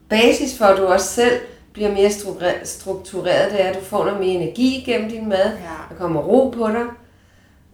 [0.09, 1.41] basis for, at du også selv
[1.73, 5.45] bliver mere struktureret, struktureret det er, at du får noget mere energi gennem din mad.
[5.45, 5.95] Ja.
[5.95, 6.87] Der kommer ro på dig.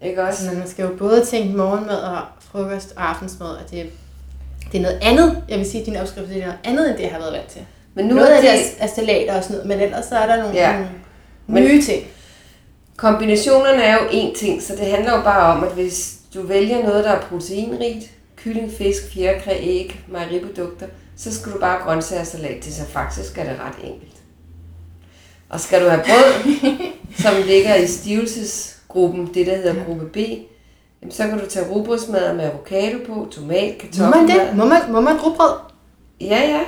[0.02, 0.42] Ikke også?
[0.44, 3.86] Altså, man skal jo både tænke morgenmad og frokost og aftensmad, og det,
[4.72, 6.96] det er noget andet, jeg vil sige, at din opskrift det er noget andet, end
[6.96, 7.60] det, jeg har været vant til.
[7.94, 10.26] Men Nu noget er det, er, er salater og sådan noget, men ellers så er
[10.26, 10.72] der nogle, Ja.
[10.72, 10.88] nogle
[11.46, 12.06] Men- nye ting.
[12.96, 16.82] kombinationerne er jo én ting, så det handler jo bare om, at hvis du vælger
[16.82, 20.86] noget, der er proteinrigt, kylling, fisk, fjerkræ, æg, mejeriprodukter,
[21.16, 24.12] så skal du bare grøntsager og salat til, så faktisk er det ret enkelt.
[25.48, 26.56] Og skal du have brød,
[27.22, 27.86] som ligger i
[28.90, 30.16] stivelsesgruppen, det der hedder gruppe B,
[31.02, 34.56] jamen, så kan du tage rugbrødsmad med avocado på, tomat, Må man det?
[34.56, 35.58] Må man, må man rugbrød?
[36.20, 36.60] Ja, ja.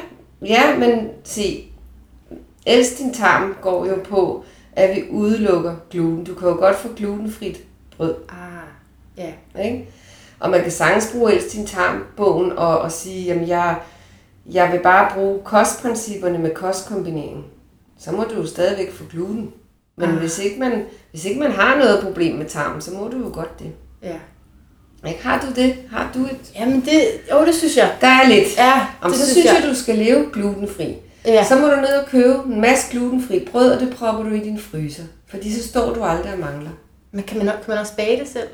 [0.47, 1.65] Ja, men se,
[2.67, 6.25] ældst din tarm går jo på, at vi udelukker gluten.
[6.25, 7.61] Du kan jo godt få glutenfrit
[7.97, 9.63] brød, Ah, ja.
[9.65, 9.89] ikke?
[10.41, 13.77] Og man kan sagtens bruge ældst din tarm-bogen og, og sige, jamen jeg,
[14.53, 17.45] jeg vil bare bruge kostprincipperne med kostkombinering.
[17.99, 19.53] Så må du jo stadigvæk få gluten.
[19.97, 20.17] Men Ah.
[20.17, 23.31] hvis, ikke man, hvis ikke man har noget problem med tarmen, så må du jo
[23.33, 23.73] godt det.
[24.03, 24.17] Ja.
[25.09, 25.23] Ikke?
[25.23, 25.75] Har du det?
[25.91, 26.53] Har du et?
[26.59, 27.01] Jamen det,
[27.33, 27.93] jo det synes jeg.
[28.01, 28.57] Der er lidt.
[28.59, 30.97] Ja, det så synes jeg, du skal leve glutenfri.
[31.27, 31.45] Ja.
[31.45, 34.39] Så må du ned og købe en masse glutenfri brød, og det propper du i
[34.41, 35.03] din fryser.
[35.29, 36.71] Fordi så står du aldrig og mangler.
[37.13, 38.49] Men kan man, kan man også bage det selv?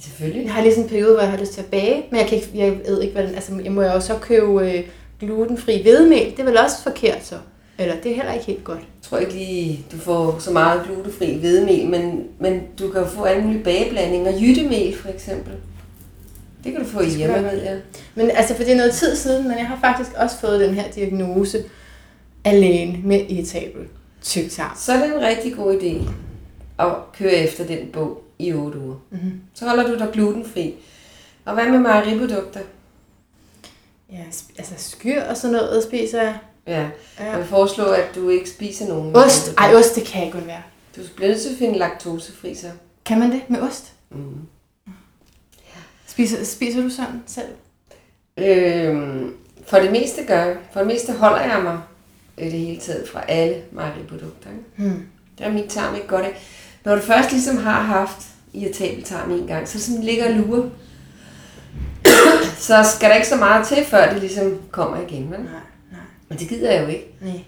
[0.00, 0.44] Selvfølgelig.
[0.44, 2.28] Jeg har lige sådan en periode, hvor jeg har lyst til at bage, men jeg,
[2.28, 4.84] kan ikke, jeg ved ikke, hvordan, altså jeg må jo så købe øh,
[5.20, 6.30] glutenfri hvedemel.
[6.30, 7.34] Det er vel også forkert så?
[7.82, 8.78] Eller det er heller ikke helt godt.
[8.78, 13.06] Jeg tror ikke lige, du får så meget glutenfri hvedemel, men, men du kan jo
[13.06, 14.32] få alle mulige bageblandinger.
[14.40, 15.52] Jyttemel for eksempel.
[16.64, 17.80] Det kan du få hjemme, ved jeg.
[18.14, 20.74] Men altså, for det er noget tid siden, men jeg har faktisk også fået den
[20.74, 21.64] her diagnose.
[22.44, 23.86] alene med irritabel
[24.22, 24.76] tyktarm.
[24.76, 26.10] Så er det en rigtig god idé
[26.78, 28.96] at køre efter den bog i 8 uger.
[29.10, 29.40] Mm-hmm.
[29.54, 30.74] Så holder du dig glutenfri.
[31.44, 32.60] Og hvad med mejeriprodukter?
[34.12, 34.24] Ja,
[34.58, 36.38] altså skyr og sådan noget spiser jeg.
[36.66, 36.88] Ja,
[37.20, 37.30] Ja.
[37.30, 39.16] jeg vil foreslå, at du ikke spiser nogen.
[39.16, 39.54] Ost.
[39.58, 40.62] Ej, ost, det kan jeg kun være.
[40.96, 42.66] Du bliver nødt til at finde laktosefri så.
[43.04, 43.92] Kan man det med ost?
[44.10, 44.34] Mm.
[46.06, 47.46] Spiser, spiser du sådan selv?
[48.36, 49.34] Øhm,
[49.66, 50.56] for det meste gør jeg.
[50.72, 51.80] For det meste holder jeg mig
[52.38, 54.48] det hele taget fra alle mejeriprodukter.
[54.76, 55.06] Hmm.
[55.38, 56.42] Det er min tarm ikke godt af.
[56.84, 60.68] Når du først ligesom har haft irritabel tarm en gang, så sådan ligger og lurer.
[62.68, 65.30] så skal der ikke så meget til, før det ligesom kommer igen.
[65.30, 65.40] Vel?
[65.40, 65.48] Nej,
[66.32, 67.14] Men det gider jeg jo ikke.
[67.20, 67.40] nej.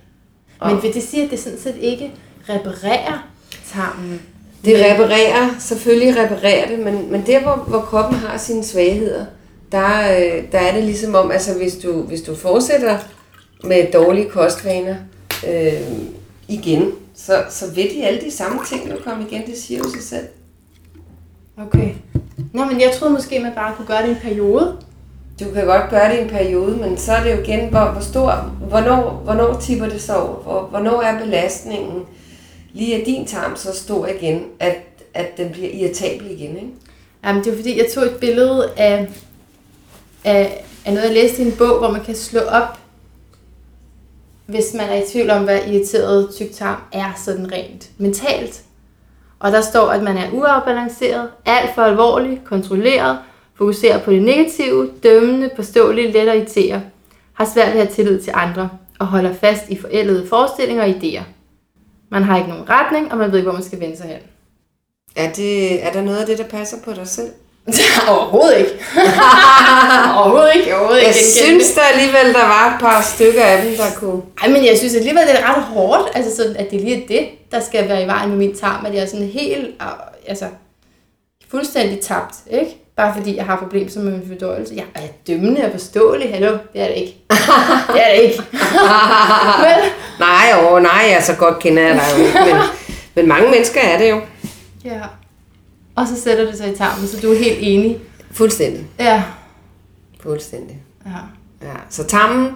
[0.58, 2.10] Og- Men vil det sige, at det sådan set ikke
[2.48, 3.28] reparerer
[3.72, 4.22] tarmen?
[4.64, 9.24] Det reparerer, selvfølgelig reparerer det, men, men der hvor, hvor kroppen har sine svagheder,
[9.72, 12.98] der, øh, der er det ligesom om, altså hvis du, hvis du fortsætter
[13.64, 14.96] med dårlige kostvaner
[15.48, 15.72] øh,
[16.48, 19.90] igen, så, så vil de alle de samme ting jo komme igen, det siger jo
[19.90, 20.26] sig selv.
[21.58, 21.90] Okay.
[22.52, 24.76] Nå, men jeg troede måske, man bare kunne gøre det i en periode.
[25.40, 27.84] Du kan godt gøre det i en periode, men så er det jo igen, hvor,
[27.84, 28.32] hvor stor,
[28.68, 30.42] hvornår, hvornår tipper det så over?
[30.42, 32.04] Hvor, hvornår er belastningen
[32.72, 34.76] lige af din tarm så stor igen, at,
[35.14, 36.68] at den bliver irritabel igen, ikke?
[37.24, 39.08] Jamen, det er fordi, jeg tog et billede af,
[40.24, 42.78] af, af noget, jeg læste i en bog, hvor man kan slå op,
[44.46, 48.62] hvis man er i tvivl om, hvad irriteret tyktarm er sådan rent mentalt.
[49.38, 53.18] Og der står, at man er uafbalanceret, alt for alvorlig, kontrolleret,
[53.58, 56.82] fokuserer på det negative, dømmende, påståelig, let at irritere,
[57.32, 60.90] har svært ved at have tillid til andre og holder fast i forældede forestillinger og
[60.90, 61.22] idéer.
[62.10, 64.18] Man har ikke nogen retning, og man ved ikke, hvor man skal vende sig hen.
[65.16, 67.30] Er, det, er der noget af det, der passer på dig selv?
[68.08, 68.70] overhovedet ikke.
[70.18, 70.76] overhovedet ikke.
[70.76, 74.22] Overhovedet Jeg ikke synes der alligevel, der var et par stykker af dem, der kunne...
[74.42, 77.06] Ej, men jeg synes alligevel, det er ret hårdt, altså sådan, at det lige er
[77.06, 79.88] det, der skal være i vejen med min tarm, at jeg er sådan helt, øh,
[80.26, 80.46] altså,
[81.50, 82.83] fuldstændig tabt, ikke?
[82.96, 84.74] Bare fordi jeg har problemer med min fordøjelse.
[84.74, 86.52] Jeg er dømmende og forståelig, hallo?
[86.72, 87.16] Det er det ikke.
[87.92, 88.42] Det er det ikke.
[89.64, 89.90] Vel?
[90.20, 92.56] Nej, åh, nej, jeg så godt kender jeg dig men,
[93.14, 94.20] men mange mennesker er det jo.
[94.84, 95.00] Ja.
[95.96, 97.98] Og så sætter det sig i tarmen, så du er helt enig.
[98.32, 98.86] Fuldstændig.
[98.98, 99.22] Ja.
[100.22, 100.82] Fuldstændig.
[101.06, 101.68] Ja.
[101.68, 101.74] Ja.
[101.90, 102.48] Så tarmen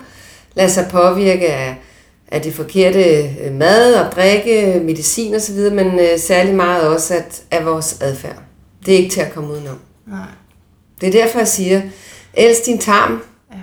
[0.55, 1.77] lader sig påvirke af,
[2.29, 6.89] af det forkerte øh, mad og drikke, medicin og så videre, men øh, særlig meget
[6.89, 8.37] også at, af vores adfærd.
[8.87, 9.79] Det er ikke til at komme udenom.
[10.11, 10.27] Nej.
[11.01, 11.83] Det er derfor, jeg siger,
[12.35, 13.57] elsk din tarm, Ja.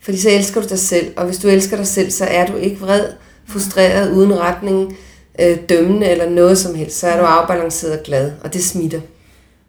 [0.00, 1.12] fordi så elsker du dig selv.
[1.16, 3.06] Og hvis du elsker dig selv, så er du ikke vred,
[3.46, 4.96] frustreret, uden retning,
[5.40, 6.98] øh, dømmende eller noget som helst.
[6.98, 9.00] Så er du afbalanceret og glad, og det smitter.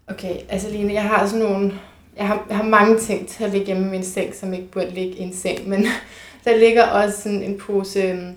[0.08, 1.74] Okay, altså Line, jeg har sådan nogle...
[2.18, 4.72] Jeg har, jeg har mange ting til at ligge hjemme i min seng, som ikke
[4.72, 5.86] burde ligge i en seng, men
[6.46, 8.34] der ligger også sådan en pose, øhm,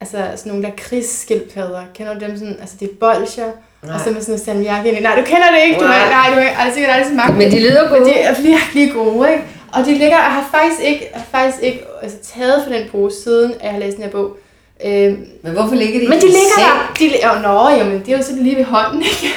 [0.00, 1.82] altså sådan nogle lakridsskildpadder.
[1.94, 3.50] Kender du dem sådan, altså det er bolcher,
[3.82, 5.00] og så med sådan noget salmiak ind.
[5.00, 5.96] Nej, du kender det ikke, du Nej.
[5.98, 8.10] har, nej, du har altså, sikkert aldrig smagt Men de lyder Men gode.
[8.10, 9.44] de er virkelig gode, ikke?
[9.72, 13.22] Og de ligger, jeg har faktisk ikke, har faktisk ikke altså, taget for den pose,
[13.22, 14.36] siden at jeg har læst den her bog.
[14.84, 16.66] Øhm, Men hvorfor ligger de men de ligger seng?
[16.68, 16.94] der.
[16.98, 19.34] De, li- oh, nå, jamen, det er jo sådan lige ved hånden, ikke?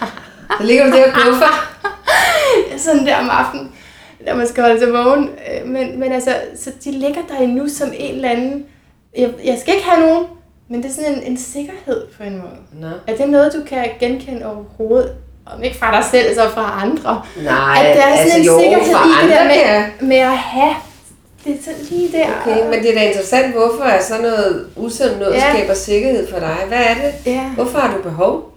[0.60, 1.68] Så ligger du der og guffer.
[2.84, 3.72] sådan der om aftenen,
[4.26, 5.24] når man skal holde sig vågen.
[5.28, 8.64] Øh, Men, men altså, så de ligger der endnu som en eller anden...
[9.18, 10.26] Jeg, jeg skal ikke have nogen,
[10.72, 12.58] men det er sådan en, en sikkerhed på en måde.
[12.72, 12.88] Nå.
[13.06, 15.16] Er det noget, du kan genkende overhovedet?
[15.46, 17.22] Om ikke fra dig selv, så fra andre.
[17.36, 20.08] Nej, at der er sådan altså en jo, sikkerhed for i det andre der med,
[20.08, 20.74] med at have.
[21.44, 22.40] Det er sådan lige der.
[22.40, 25.52] Okay, men det er da interessant, hvorfor er sådan noget usundt noget, Ja.
[25.52, 26.56] skaber sikkerhed for dig?
[26.68, 27.14] Hvad er det?
[27.26, 27.50] Ja.
[27.54, 28.52] Hvorfor har du behov?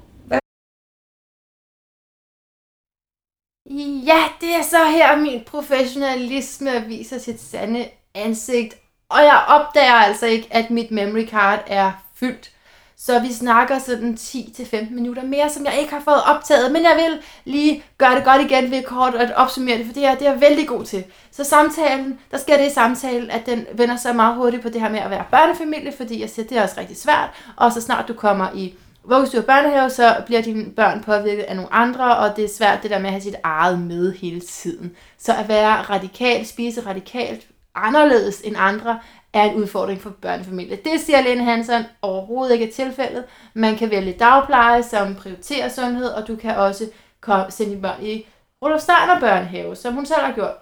[4.05, 7.86] Ja, det er så her, min professionalisme viser sit sande
[8.16, 8.76] ansigt.
[9.09, 12.51] Og jeg opdager altså ikke, at mit memory card er fyldt.
[12.97, 16.72] Så vi snakker sådan 10-15 minutter mere, som jeg ikke har fået optaget.
[16.72, 20.05] Men jeg vil lige gøre det godt igen ved kort at opsummere det, for det
[20.05, 21.03] er, det er jeg vældig god til.
[21.32, 24.82] Så samtalen, der sker det i samtalen, at den vender sig meget hurtigt på det
[24.82, 27.30] her med at være børnefamilie, fordi jeg siger, det er også rigtig svært.
[27.55, 31.55] Og så snart du kommer i vuggestue og børnehave, så bliver dine børn påvirket af
[31.55, 34.39] nogle andre, og det er svært det der med at have sit eget med hele
[34.39, 34.95] tiden.
[35.18, 38.99] Så at være radikal, spise radikalt, anderledes end andre,
[39.36, 40.78] er en udfordring for børnefamilier.
[40.78, 43.26] Det siger Lene Hansen overhovedet ikke er tilfældet.
[43.54, 46.90] Man kan vælge dagpleje, som prioriterer sundhed, og du kan også
[47.22, 48.26] komme, sende dine børn i
[48.64, 50.56] Rudolf Steiner børnehave, som hun selv har gjort.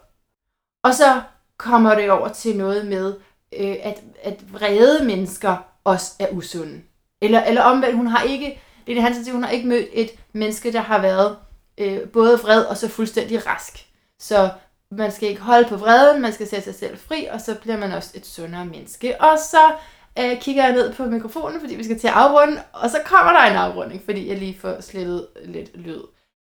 [0.84, 1.22] Og så
[1.58, 3.16] kommer det over til noget med,
[3.60, 6.82] øh, at, at vrede mennesker også er usunde.
[7.22, 10.74] Eller, eller omvendt, hun har ikke, Lene Hansen siger, hun har ikke mødt et menneske,
[10.74, 11.38] der har været
[11.78, 13.86] øh, både vred og så fuldstændig rask.
[14.20, 14.50] Så
[14.98, 17.78] man skal ikke holde på vreden, man skal sætte sig selv fri, og så bliver
[17.78, 19.22] man også et sundere menneske.
[19.22, 19.72] Og så
[20.20, 23.32] øh, kigger jeg ned på mikrofonen, fordi vi skal til at afrunde, og så kommer
[23.32, 26.02] der en afrunding, fordi jeg lige får slettet lidt lyd.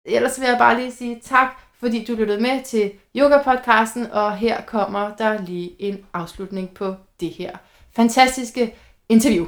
[0.07, 1.49] Ellers vil jeg bare lige sige tak,
[1.81, 7.31] fordi du lyttede med til Yoga-podcasten, og her kommer der lige en afslutning på det
[7.31, 7.51] her
[7.97, 8.75] fantastiske
[9.09, 9.47] interview.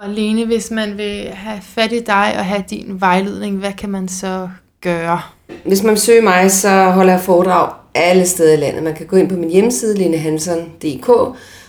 [0.00, 3.90] Og Lene, hvis man vil have fat i dig og have din vejledning, hvad kan
[3.90, 4.48] man så
[4.80, 5.20] gøre?
[5.64, 8.82] Hvis man søger mig, så holder jeg foredrag alle steder i landet.
[8.82, 11.08] Man kan gå ind på min hjemmeside, linehansen.dk,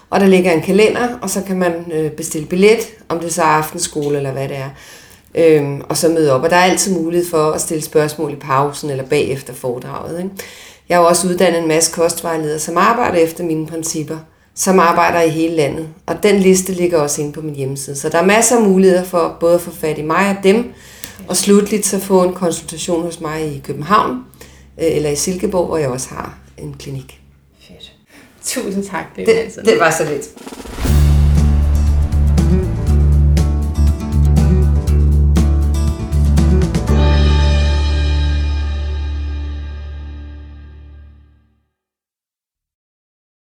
[0.10, 3.42] og der ligger en kalender, og så kan man øh, bestille billet, om det så
[3.42, 4.70] er aftenskole eller hvad det er,
[5.36, 6.44] øhm, og så møde op.
[6.44, 10.18] Og der er altid mulighed for at stille spørgsmål i pausen eller bagefter foredraget.
[10.18, 10.30] Ikke?
[10.90, 14.18] Jeg har også uddannet en masse kostvejledere, som arbejder efter mine principper,
[14.56, 15.88] som arbejder i hele landet.
[16.06, 17.96] Og den liste ligger også inde på min hjemmeside.
[17.96, 20.74] Så der er masser af muligheder for både at få fat i mig og dem,
[21.28, 24.18] og slutligt så få en konsultation hos mig i København,
[24.78, 27.22] eller i Silkeborg, hvor jeg også har en klinik.
[27.68, 27.94] Fedt.
[28.44, 29.26] Tusind tak, det,
[29.66, 30.30] det var så lidt.